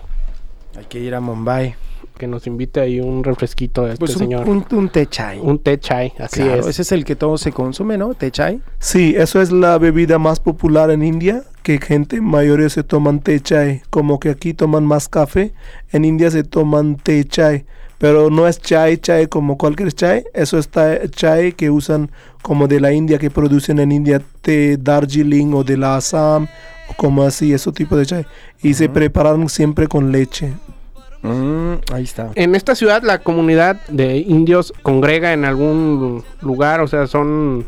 Hay 0.78 0.86
que 0.86 1.00
ir 1.00 1.16
a 1.16 1.20
Mumbai. 1.20 1.76
Que 2.18 2.28
nos 2.28 2.48
invite 2.48 2.80
ahí 2.80 3.02
un 3.02 3.26
refresquito 3.26 3.84
de 3.84 3.94
este 3.94 4.00
Pues 4.00 4.16
un, 4.16 4.20
señor. 4.20 4.48
un, 4.48 4.66
un 4.72 4.90
té 4.90 5.06
chai. 5.08 5.38
Un 5.42 5.60
té 5.60 5.78
chai, 5.80 6.14
así 6.18 6.42
Claro, 6.42 6.62
es. 6.62 6.68
Ese 6.68 6.84
es 6.84 6.92
el 6.94 7.04
que 7.04 7.18
todo 7.18 7.38
se 7.38 7.52
consume, 7.52 7.98
¿no? 7.98 8.14
Té 8.14 8.32
chai. 8.32 8.62
Sí, 8.80 9.16
eso 9.18 9.42
es 9.42 9.52
la 9.52 9.78
bebida 9.78 10.18
más 10.18 10.40
popular 10.40 10.92
en 10.92 11.04
India, 11.04 11.44
que 11.62 11.78
gente 11.78 12.22
mayor 12.22 12.70
se 12.70 12.84
toman 12.84 13.20
té 13.20 13.42
chai, 13.42 13.82
como 13.90 14.20
que 14.22 14.30
aquí 14.30 14.54
toman 14.54 14.86
más 14.86 15.10
café, 15.10 15.54
en 15.92 16.06
India 16.06 16.32
se 16.32 16.44
toman 16.44 16.96
té 16.96 17.26
chai, 17.26 17.66
pero 18.06 18.30
no 18.30 18.47
es 18.47 18.60
chai 18.62 18.97
chai 18.97 19.26
como 19.26 19.58
cualquier 19.58 19.91
chai, 19.91 20.24
eso 20.36 20.60
es 20.60 20.68
ta- 20.70 21.08
chai 21.10 21.53
que 21.53 21.72
usan 21.72 22.12
como 22.43 22.68
de 22.68 22.80
la 22.80 22.91
India, 22.93 23.18
que 23.18 23.32
producen 23.32 23.80
en 23.80 23.91
India 23.91 24.22
té 24.43 24.78
Darjeeling 24.78 25.51
o 25.56 25.64
de 25.64 25.76
la 25.76 25.95
Assam, 25.95 26.47
o 26.88 26.93
como 26.97 27.24
así, 27.24 27.51
ese 27.51 27.72
tipo 27.72 27.97
de 27.97 28.06
chai, 28.06 28.26
y 28.62 28.76
se 28.76 28.89
preparan 28.89 29.49
siempre 29.49 29.88
con 29.88 30.12
leche. 30.12 30.53
Mm, 31.24 31.74
ahí 31.93 32.03
está. 32.03 32.30
En 32.36 32.53
esta 32.53 32.76
ciudad 32.76 33.01
la 33.01 33.24
comunidad 33.24 33.82
de 33.88 34.18
indios 34.18 34.72
congrega 34.84 35.34
en 35.34 35.43
algún 35.43 36.24
lugar, 36.41 36.82
o 36.82 36.88
sea, 36.88 37.08
son... 37.08 37.66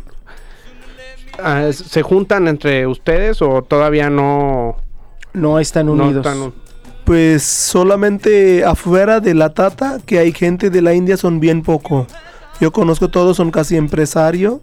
ah, 1.41 1.69
¿Se 1.73 2.03
juntan 2.03 2.47
entre 2.47 2.85
ustedes 2.85 3.41
o 3.41 3.63
todavía 3.63 4.11
no, 4.11 4.75
No 5.33 5.59
están 5.59 5.87
no 5.87 5.93
unidos. 5.93 6.23
están- 6.23 6.53
Pues 7.07 7.43
solamente 7.43 8.65
afuera 8.65 9.21
de 9.21 9.33
la 9.33 9.53
Tata, 9.53 9.99
que 10.05 10.19
hay 10.19 10.33
gente 10.33 10.69
de 10.69 10.81
la 10.81 10.93
India, 10.93 11.15
son 11.15 11.39
bien 11.39 11.61
poco. 11.61 12.05
Yo 12.59 12.73
conozco 12.73 13.07
todos, 13.07 13.37
son 13.37 13.49
casi 13.49 13.77
empresario. 13.77 14.59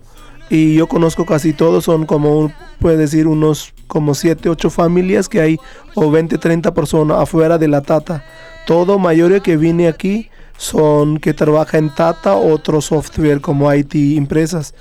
Y 0.50 0.74
yo 0.74 0.86
conozco 0.86 1.24
casi 1.24 1.54
todos, 1.54 1.84
son 1.84 2.04
como, 2.04 2.52
puede 2.80 2.98
decir, 2.98 3.28
unos 3.28 3.72
como 3.86 4.12
7, 4.12 4.50
8 4.50 4.68
familias 4.68 5.30
que 5.30 5.40
hay, 5.40 5.56
o 5.94 6.10
20, 6.10 6.36
30 6.36 6.74
personas 6.74 7.18
afuera 7.18 7.56
de 7.56 7.66
la 7.66 7.80
Tata. 7.80 8.26
Todo 8.66 8.98
mayoría 8.98 9.40
que 9.40 9.56
viene 9.56 9.88
aquí 9.88 10.28
son 10.58 11.16
que 11.16 11.32
trabaja 11.32 11.78
en 11.78 11.94
Tata, 11.94 12.36
otro 12.36 12.82
software 12.82 13.40
como 13.40 13.72
IT 13.72 13.94
empresas. 13.94 14.74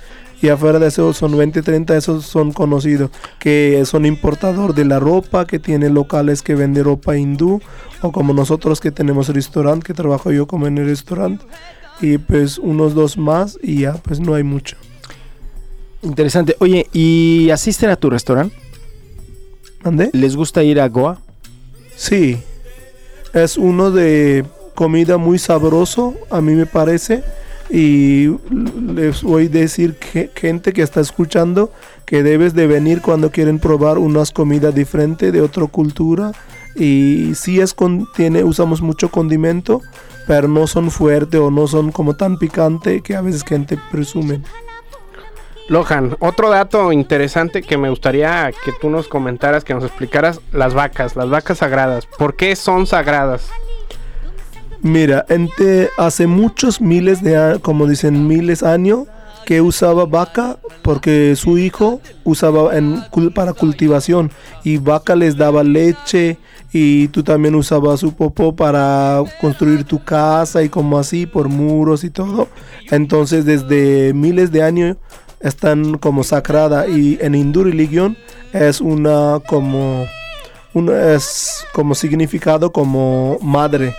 Y 0.44 0.50
afuera 0.50 0.78
de 0.78 0.88
eso 0.88 1.14
son 1.14 1.38
20, 1.38 1.62
30, 1.62 1.96
esos 1.96 2.26
son 2.26 2.52
conocidos, 2.52 3.10
que 3.38 3.82
son 3.86 4.04
importador 4.04 4.74
de 4.74 4.84
la 4.84 5.00
ropa, 5.00 5.46
que 5.46 5.58
tiene 5.58 5.88
locales 5.88 6.42
que 6.42 6.54
vende 6.54 6.82
ropa 6.82 7.16
hindú, 7.16 7.62
o 8.02 8.12
como 8.12 8.34
nosotros 8.34 8.78
que 8.78 8.90
tenemos 8.90 9.30
restaurante, 9.30 9.86
que 9.86 9.94
trabajo 9.94 10.30
yo 10.32 10.46
como 10.46 10.66
en 10.66 10.76
el 10.76 10.84
restaurante, 10.84 11.46
y 12.02 12.18
pues 12.18 12.58
unos 12.58 12.94
dos 12.94 13.16
más 13.16 13.58
y 13.62 13.80
ya, 13.80 13.94
pues 13.94 14.20
no 14.20 14.34
hay 14.34 14.42
mucho. 14.42 14.76
Interesante. 16.02 16.56
Oye, 16.58 16.88
¿y 16.92 17.48
asisten 17.48 17.88
a 17.88 17.96
tu 17.96 18.10
restaurante? 18.10 18.54
¿Mande? 19.82 20.10
¿Les 20.12 20.36
gusta 20.36 20.62
ir 20.62 20.78
a 20.78 20.90
Goa? 20.90 21.22
Sí, 21.96 22.36
es 23.32 23.56
uno 23.56 23.90
de 23.90 24.44
comida 24.74 25.16
muy 25.16 25.38
sabroso, 25.38 26.12
a 26.28 26.42
mí 26.42 26.52
me 26.52 26.66
parece. 26.66 27.24
Y 27.74 28.28
les 28.94 29.24
voy 29.24 29.46
a 29.46 29.48
decir 29.48 29.98
gente 30.36 30.72
que 30.72 30.80
está 30.80 31.00
escuchando 31.00 31.72
que 32.06 32.22
debes 32.22 32.54
de 32.54 32.68
venir 32.68 33.02
cuando 33.02 33.32
quieren 33.32 33.58
probar 33.58 33.98
unas 33.98 34.30
comidas 34.30 34.72
diferentes 34.72 35.32
de 35.32 35.40
otra 35.40 35.66
cultura. 35.66 36.30
Y 36.76 37.32
sí 37.34 37.58
es 37.58 37.74
con, 37.74 38.06
tiene, 38.14 38.44
usamos 38.44 38.80
mucho 38.80 39.10
condimento, 39.10 39.82
pero 40.28 40.46
no 40.46 40.68
son 40.68 40.92
fuertes 40.92 41.40
o 41.40 41.50
no 41.50 41.66
son 41.66 41.90
como 41.90 42.14
tan 42.14 42.38
picante 42.38 43.00
que 43.00 43.16
a 43.16 43.22
veces 43.22 43.42
gente 43.42 43.76
presume. 43.90 44.40
Lohan, 45.68 46.16
otro 46.20 46.50
dato 46.50 46.92
interesante 46.92 47.60
que 47.60 47.76
me 47.76 47.90
gustaría 47.90 48.52
que 48.64 48.70
tú 48.70 48.88
nos 48.88 49.08
comentaras, 49.08 49.64
que 49.64 49.74
nos 49.74 49.82
explicaras, 49.82 50.40
las 50.52 50.74
vacas, 50.74 51.16
las 51.16 51.28
vacas 51.28 51.58
sagradas. 51.58 52.06
¿Por 52.06 52.36
qué 52.36 52.54
son 52.54 52.86
sagradas? 52.86 53.50
Mira, 54.84 55.24
hace 55.96 56.26
muchos 56.26 56.78
miles 56.78 57.22
de 57.22 57.38
años, 57.38 57.60
como 57.60 57.86
dicen 57.86 58.28
miles 58.28 58.62
años, 58.62 59.04
que 59.46 59.62
usaba 59.62 60.04
vaca 60.04 60.58
porque 60.82 61.34
su 61.36 61.56
hijo 61.56 62.02
usaba 62.22 62.76
en, 62.76 63.02
para 63.34 63.54
cultivación 63.54 64.30
y 64.62 64.76
vaca 64.76 65.16
les 65.16 65.38
daba 65.38 65.64
leche 65.64 66.36
y 66.70 67.08
tú 67.08 67.22
también 67.22 67.54
usabas 67.54 68.00
su 68.00 68.12
popó 68.14 68.54
para 68.54 69.24
construir 69.40 69.84
tu 69.84 70.04
casa 70.04 70.62
y 70.62 70.68
como 70.68 70.98
así 70.98 71.24
por 71.24 71.48
muros 71.48 72.04
y 72.04 72.10
todo. 72.10 72.48
Entonces 72.90 73.46
desde 73.46 74.12
miles 74.12 74.52
de 74.52 74.64
años 74.64 74.98
están 75.40 75.96
como 75.96 76.24
sagrada 76.24 76.88
y 76.88 77.16
en 77.22 77.34
hindú 77.34 77.64
religión 77.64 78.18
es 78.52 78.82
una 78.82 79.40
como 79.46 80.04
es 80.74 81.64
como 81.72 81.94
significado 81.94 82.70
como 82.70 83.38
madre 83.40 83.94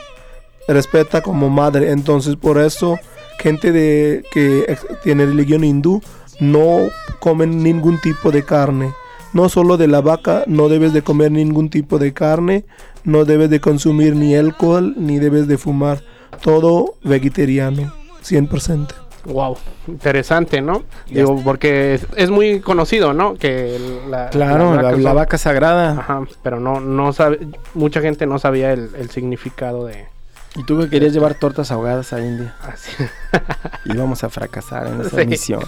respeta 0.67 1.21
como 1.21 1.49
madre. 1.49 1.91
Entonces, 1.91 2.35
por 2.35 2.59
eso, 2.59 2.97
gente 3.39 3.71
de 3.71 4.23
que 4.31 4.77
tiene 5.03 5.25
religión 5.25 5.63
hindú 5.63 6.01
no 6.39 6.79
comen 7.19 7.63
ningún 7.63 7.99
tipo 7.99 8.31
de 8.31 8.43
carne. 8.43 8.93
No 9.33 9.49
solo 9.49 9.77
de 9.77 9.87
la 9.87 10.01
vaca, 10.01 10.43
no 10.47 10.69
debes 10.69 10.93
de 10.93 11.01
comer 11.01 11.31
ningún 11.31 11.69
tipo 11.69 11.99
de 11.99 12.13
carne, 12.13 12.65
no 13.03 13.25
debes 13.25 13.49
de 13.49 13.59
consumir 13.59 14.15
ni 14.15 14.35
alcohol, 14.35 14.93
ni 14.97 15.19
debes 15.19 15.47
de 15.47 15.57
fumar. 15.57 16.01
Todo 16.41 16.95
vegetariano, 17.03 17.93
100%. 18.23 18.87
Wow, 19.25 19.57
interesante, 19.87 20.61
¿no? 20.61 20.83
Digo, 21.09 21.41
porque 21.43 21.95
es, 21.95 22.07
es 22.15 22.29
muy 22.29 22.59
conocido, 22.59 23.13
¿no? 23.13 23.33
Que 23.33 23.79
la, 24.07 24.29
Claro, 24.29 24.79
la, 24.79 25.13
vaca 25.13 25.37
sagrada. 25.37 25.99
Ajá, 25.99 26.21
pero 26.43 26.59
no, 26.59 26.79
no 26.79 27.11
sabe, 27.11 27.39
mucha 27.73 28.01
gente 28.01 28.27
no 28.27 28.37
sabía 28.37 28.71
el, 28.71 28.91
el 28.95 29.09
significado 29.09 29.85
de... 29.85 30.05
Y 30.55 30.63
tú 30.63 30.79
que 30.79 30.89
querías 30.89 31.13
llevar 31.13 31.33
tortas 31.35 31.71
ahogadas 31.71 32.13
a 32.13 32.21
India. 32.21 32.55
Así. 32.61 32.91
Íbamos 33.85 34.23
a 34.23 34.29
fracasar 34.29 34.87
en 34.87 35.01
esa 35.01 35.19
Sí. 35.21 35.27
misión. 35.27 35.63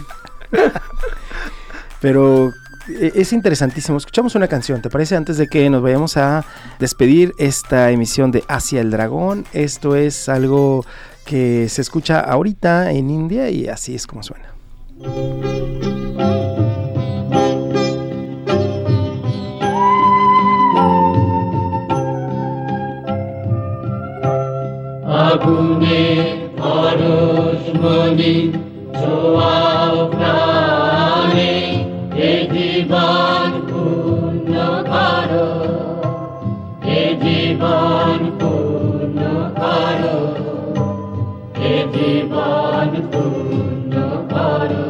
Pero 1.99 2.53
eh, 2.89 3.11
es 3.15 3.33
interesantísimo. 3.33 3.97
Escuchamos 3.97 4.35
una 4.35 4.47
canción, 4.47 4.81
¿te 4.81 4.89
parece? 4.89 5.15
Antes 5.15 5.37
de 5.37 5.47
que 5.47 5.69
nos 5.69 5.81
vayamos 5.81 6.15
a 6.17 6.45
despedir 6.79 7.33
esta 7.37 7.91
emisión 7.91 8.31
de 8.31 8.43
Hacia 8.47 8.81
el 8.81 8.91
Dragón. 8.91 9.45
Esto 9.53 9.95
es 9.95 10.29
algo 10.29 10.85
que 11.25 11.67
se 11.69 11.81
escucha 11.81 12.19
ahorita 12.21 12.91
en 12.91 13.09
India 13.09 13.49
y 13.49 13.67
así 13.67 13.93
es 13.95 14.07
como 14.07 14.23
suena. 14.23 14.53
আগুনে 25.37 26.03
প্রাণে 30.11 31.55
এ 32.23 32.33
জীবন 32.53 33.49
পূর্ণ 33.69 34.53
করো 34.85 35.49
এ 36.93 37.01
জীবন 37.23 38.19
পূর্ণ 38.39 39.19
করো 39.57 40.17
এ 41.67 41.75
জীবন 41.93 42.89
পূর্ণ 43.11 43.93
করো 44.29 44.86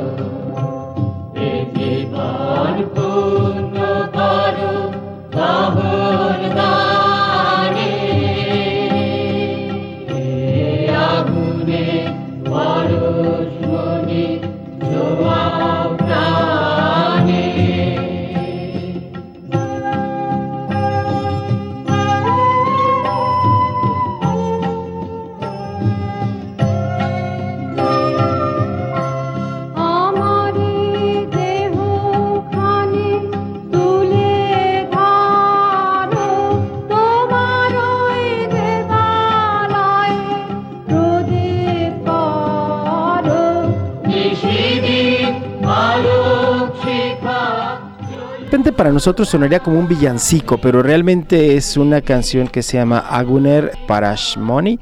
para 48.78 48.91
nosotros 48.91 49.28
sonaría 49.28 49.59
como 49.59 49.80
un 49.80 49.88
villancico, 49.88 50.59
pero 50.59 50.84
realmente 50.84 51.57
es 51.57 51.78
una 51.78 52.01
canción 52.01 52.47
que 52.47 52.61
se 52.61 52.78
llama 52.78 52.99
Aguner 52.99 53.71
Parashmoni 53.88 54.80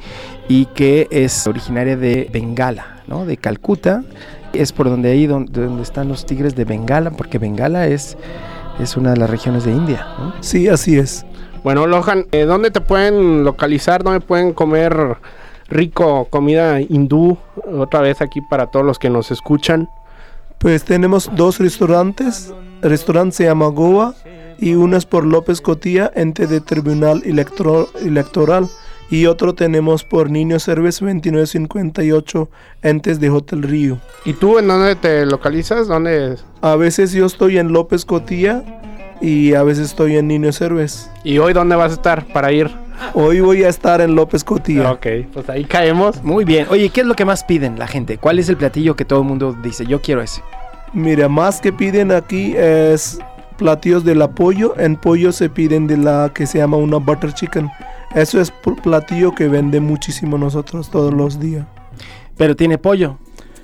y 0.50 0.66
que 0.66 1.08
es 1.12 1.48
originaria 1.48 1.96
de 1.96 2.30
Bengala, 2.32 3.02
¿no? 3.08 3.26
De 3.26 3.38
Calcuta. 3.38 4.04
Es 4.52 4.74
por 4.74 4.90
donde 4.90 5.12
ahí 5.12 5.28
donde, 5.28 5.66
donde 5.66 5.82
están 5.82 6.10
los 6.10 6.26
tigres 6.26 6.56
de 6.56 6.66
Bengala, 6.66 7.12
porque 7.12 7.38
Bengala 7.38 7.88
es, 7.88 8.18
es 8.80 8.98
una 8.98 9.12
de 9.12 9.18
las 9.18 9.30
regiones 9.30 9.64
de 9.64 9.72
India, 9.72 10.06
¿no? 10.20 10.34
Sí, 10.42 10.68
así 10.68 10.98
es. 10.98 11.26
Bueno, 11.64 11.88
Lohan, 11.88 12.26
eh, 12.34 12.44
¿dónde 12.44 12.72
te 12.72 12.82
pueden 12.82 13.46
localizar? 13.46 14.04
¿Dónde 14.04 14.20
pueden 14.20 14.52
comer 14.54 15.18
rico 15.70 16.26
comida 16.30 16.82
hindú? 16.82 17.38
Otra 17.80 18.02
vez 18.02 18.22
aquí 18.22 18.42
para 18.42 18.68
todos 18.68 18.86
los 18.86 19.00
que 19.00 19.10
nos 19.10 19.32
escuchan. 19.32 19.90
Pues 20.60 20.84
tenemos 20.84 21.30
dos 21.36 21.60
restaurantes. 21.60 22.54
El 22.82 22.90
restaurante 22.90 23.36
se 23.38 23.44
llama 23.46 23.68
Goa 23.68 24.16
y 24.58 24.74
uno 24.76 24.98
es 24.98 25.06
por 25.06 25.26
López 25.26 25.62
Cotilla, 25.62 26.12
ente 26.16 26.48
de 26.48 26.62
Tribunal 26.62 27.22
Electro- 27.26 27.90
Electoral. 28.02 28.68
Y 29.12 29.28
otro 29.28 29.54
tenemos 29.54 30.04
por 30.04 30.32
Niño 30.32 30.60
Cervez 30.60 31.00
2958, 31.00 32.50
entes 32.82 33.20
de 33.20 33.30
Hotel 33.30 33.62
Río. 33.62 34.00
¿Y 34.26 34.34
tú 34.34 34.58
en 34.58 34.68
dónde 34.68 34.96
te 34.96 35.26
localizas? 35.28 35.88
¿Dónde? 35.88 36.38
A 36.62 36.76
veces 36.76 37.12
yo 37.12 37.28
estoy 37.28 37.60
en 37.60 37.72
López 37.72 38.04
Cotilla 38.04 38.64
y 39.22 39.54
a 39.54 39.62
veces 39.62 39.90
estoy 39.90 40.18
en 40.18 40.28
Niño 40.28 40.52
Cervez. 40.52 41.08
¿Y 41.24 41.38
hoy 41.38 41.54
dónde 41.54 41.76
vas 41.76 41.92
a 41.92 41.96
estar 41.96 42.26
para 42.34 42.52
ir? 42.52 42.72
Hoy 43.14 43.40
voy 43.40 43.64
a 43.64 43.70
estar 43.70 44.02
en 44.02 44.16
López 44.16 44.44
Cotilla. 44.44 44.92
Ok, 44.92 45.08
pues 45.34 45.50
ahí 45.50 45.64
caemos. 45.66 46.24
Muy 46.24 46.46
bien. 46.46 46.68
Oye, 46.70 46.90
¿qué 46.90 47.02
es 47.02 47.08
lo 47.08 47.14
que 47.16 47.26
más 47.26 47.44
piden 47.44 47.78
la 47.80 47.88
gente? 47.88 48.18
¿Cuál 48.18 48.40
es 48.40 48.50
el 48.50 48.58
platillo 48.58 48.96
que 48.96 49.06
todo 49.06 49.20
el 49.20 49.26
mundo 49.26 49.56
dice, 49.64 49.86
yo 49.86 50.02
quiero 50.02 50.22
ese? 50.22 50.42
Mira, 50.94 51.28
más 51.30 51.62
que 51.62 51.74
piden 51.74 52.12
aquí 52.12 52.54
es 52.56 53.20
platillos 53.58 54.04
del 54.04 54.28
pollo. 54.30 54.76
En 54.78 54.96
pollo 54.96 55.32
se 55.32 55.50
piden 55.50 55.88
de 55.88 55.98
la 55.98 56.32
que 56.34 56.46
se 56.46 56.58
llama 56.60 56.78
una 56.78 56.98
butter 56.98 57.34
chicken. 57.34 57.70
Eso 58.14 58.40
es 58.40 58.52
pl- 58.52 58.78
platillo 58.82 59.34
que 59.36 59.48
vende 59.48 59.80
muchísimo 59.80 60.38
nosotros 60.38 60.90
todos 60.90 61.14
los 61.14 61.40
días. 61.40 61.66
Pero 62.38 62.56
tiene 62.56 62.78
pollo, 62.78 63.18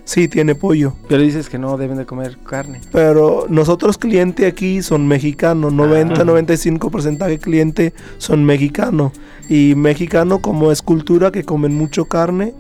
Sí, 0.04 0.28
tiene 0.28 0.56
pollo. 0.56 0.94
pero 1.08 1.22
dices 1.22 1.48
que 1.48 1.58
no 1.58 1.78
deben 1.78 1.98
de 1.98 2.06
comer 2.06 2.38
carne. 2.46 2.82
Pero 2.92 3.46
nosotros 3.50 3.98
clientes 3.98 4.46
aquí 4.46 4.82
son 4.82 5.08
mexicanos. 5.08 5.74
90-95% 5.74 7.26
de 7.28 7.40
clientes 7.40 7.94
son 8.18 8.44
mexicanos. 8.44 9.12
Y 9.48 9.76
mexicano 9.76 10.40
como 10.40 10.72
es 10.72 10.82
cultura 10.82 11.32
que 11.32 11.44
comen 11.44 11.74
mucho 11.76 12.06
carne. 12.06 12.54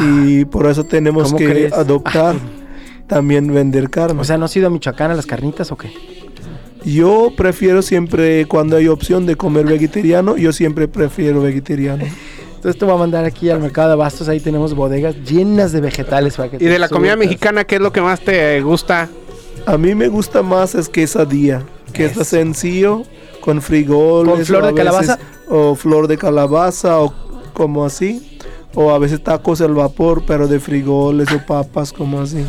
Y 0.00 0.44
por 0.46 0.66
eso 0.66 0.84
tenemos 0.84 1.24
¿Cómo 1.24 1.38
que 1.38 1.48
crees? 1.48 1.72
adoptar 1.72 2.36
también 3.06 3.52
vender 3.52 3.90
carne. 3.90 4.20
O 4.20 4.24
sea, 4.24 4.38
¿no 4.38 4.44
has 4.44 4.56
ido 4.56 4.66
a 4.66 4.70
Michoacán 4.70 5.10
a 5.10 5.14
las 5.14 5.26
carnitas 5.26 5.72
o 5.72 5.76
qué? 5.76 5.90
Yo 6.84 7.32
prefiero 7.36 7.82
siempre, 7.82 8.46
cuando 8.46 8.76
hay 8.76 8.88
opción 8.88 9.26
de 9.26 9.36
comer 9.36 9.66
vegetariano, 9.66 10.36
yo 10.36 10.52
siempre 10.52 10.88
prefiero 10.88 11.42
vegetariano. 11.42 12.04
Entonces 12.60 12.78
te 12.78 12.84
voy 12.84 12.94
a 12.94 12.98
mandar 12.98 13.24
aquí 13.24 13.48
al 13.48 13.58
mercado 13.58 13.88
de 13.88 13.92
abastos, 13.94 14.28
ahí 14.28 14.38
tenemos 14.38 14.74
bodegas 14.74 15.16
llenas 15.24 15.72
de 15.72 15.80
vegetales 15.80 16.36
para 16.36 16.50
que 16.50 16.56
¿Y 16.62 16.68
de 16.68 16.78
la 16.78 16.90
comida 16.90 17.16
mexicana 17.16 17.64
qué 17.64 17.76
es 17.76 17.80
lo 17.80 17.90
que 17.90 18.02
más 18.02 18.20
te 18.20 18.60
gusta? 18.60 19.08
A 19.64 19.78
mí 19.78 19.94
me 19.94 20.08
gusta 20.08 20.42
más 20.42 20.74
es 20.74 20.90
quesadilla, 20.90 21.62
que 21.94 22.04
es 22.04 22.28
sencillo, 22.28 23.04
con 23.40 23.62
frijoles. 23.62 24.34
¿Con 24.34 24.44
flor 24.44 24.66
de 24.66 24.74
calabaza? 24.74 25.16
veces- 25.16 25.28
o 25.48 25.74
flor 25.74 26.06
de 26.06 26.18
calabaza, 26.18 27.00
o 27.00 27.14
como 27.54 27.82
así. 27.86 28.38
O 28.74 28.90
a 28.90 28.98
veces 28.98 29.24
tacos 29.24 29.62
al 29.62 29.72
vapor, 29.72 30.24
pero 30.26 30.46
de 30.46 30.60
frijoles 30.60 31.32
o 31.32 31.38
papas, 31.46 31.94
como 31.94 32.20
así. 32.20 32.44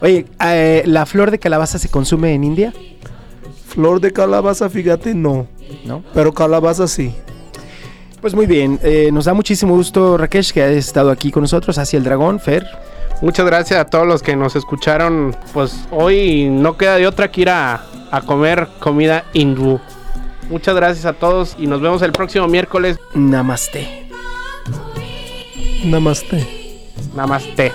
Oye, 0.00 0.24
eh, 0.40 0.84
¿la 0.86 1.04
flor 1.04 1.32
de 1.32 1.40
calabaza 1.40 1.80
se 1.80 1.88
consume 1.88 2.32
en 2.32 2.44
India? 2.44 2.72
Flor 3.66 4.00
de 4.00 4.12
calabaza, 4.12 4.70
fíjate, 4.70 5.14
no. 5.16 5.48
¿No? 5.84 6.04
Pero 6.14 6.32
calabaza 6.32 6.86
sí. 6.86 7.12
Pues 8.22 8.36
muy 8.36 8.46
bien, 8.46 8.78
eh, 8.84 9.10
nos 9.12 9.24
da 9.24 9.34
muchísimo 9.34 9.74
gusto 9.74 10.16
Rakesh 10.16 10.52
que 10.52 10.62
hayas 10.62 10.86
estado 10.86 11.10
aquí 11.10 11.32
con 11.32 11.42
nosotros, 11.42 11.76
hacia 11.76 11.96
el 11.96 12.04
dragón, 12.04 12.38
Fer. 12.38 12.64
Muchas 13.20 13.44
gracias 13.44 13.80
a 13.80 13.84
todos 13.84 14.06
los 14.06 14.22
que 14.22 14.36
nos 14.36 14.54
escucharon. 14.54 15.36
Pues 15.52 15.88
hoy 15.90 16.48
no 16.48 16.76
queda 16.76 16.96
de 16.98 17.08
otra 17.08 17.32
que 17.32 17.40
ir 17.40 17.50
a, 17.50 17.84
a 18.12 18.20
comer 18.20 18.68
comida 18.78 19.24
hindú. 19.32 19.80
Muchas 20.48 20.76
gracias 20.76 21.04
a 21.04 21.14
todos 21.14 21.56
y 21.58 21.66
nos 21.66 21.80
vemos 21.80 22.00
el 22.02 22.12
próximo 22.12 22.46
miércoles. 22.46 22.96
Namaste. 23.12 24.08
Namaste. 25.84 26.78
Namaste. 27.16 27.72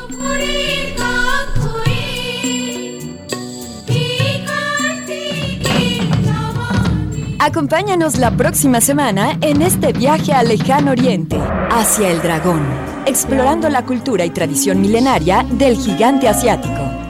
Acompáñanos 7.47 8.17
la 8.17 8.31
próxima 8.31 8.81
semana 8.81 9.37
en 9.39 9.61
este 9.61 9.93
viaje 9.93 10.33
al 10.33 10.49
lejano 10.49 10.91
oriente, 10.91 11.37
hacia 11.71 12.11
el 12.11 12.21
dragón, 12.21 12.61
explorando 13.05 13.69
la 13.69 13.85
cultura 13.85 14.25
y 14.25 14.31
tradición 14.31 14.81
milenaria 14.81 15.45
del 15.49 15.77
gigante 15.77 16.27
asiático. 16.27 17.06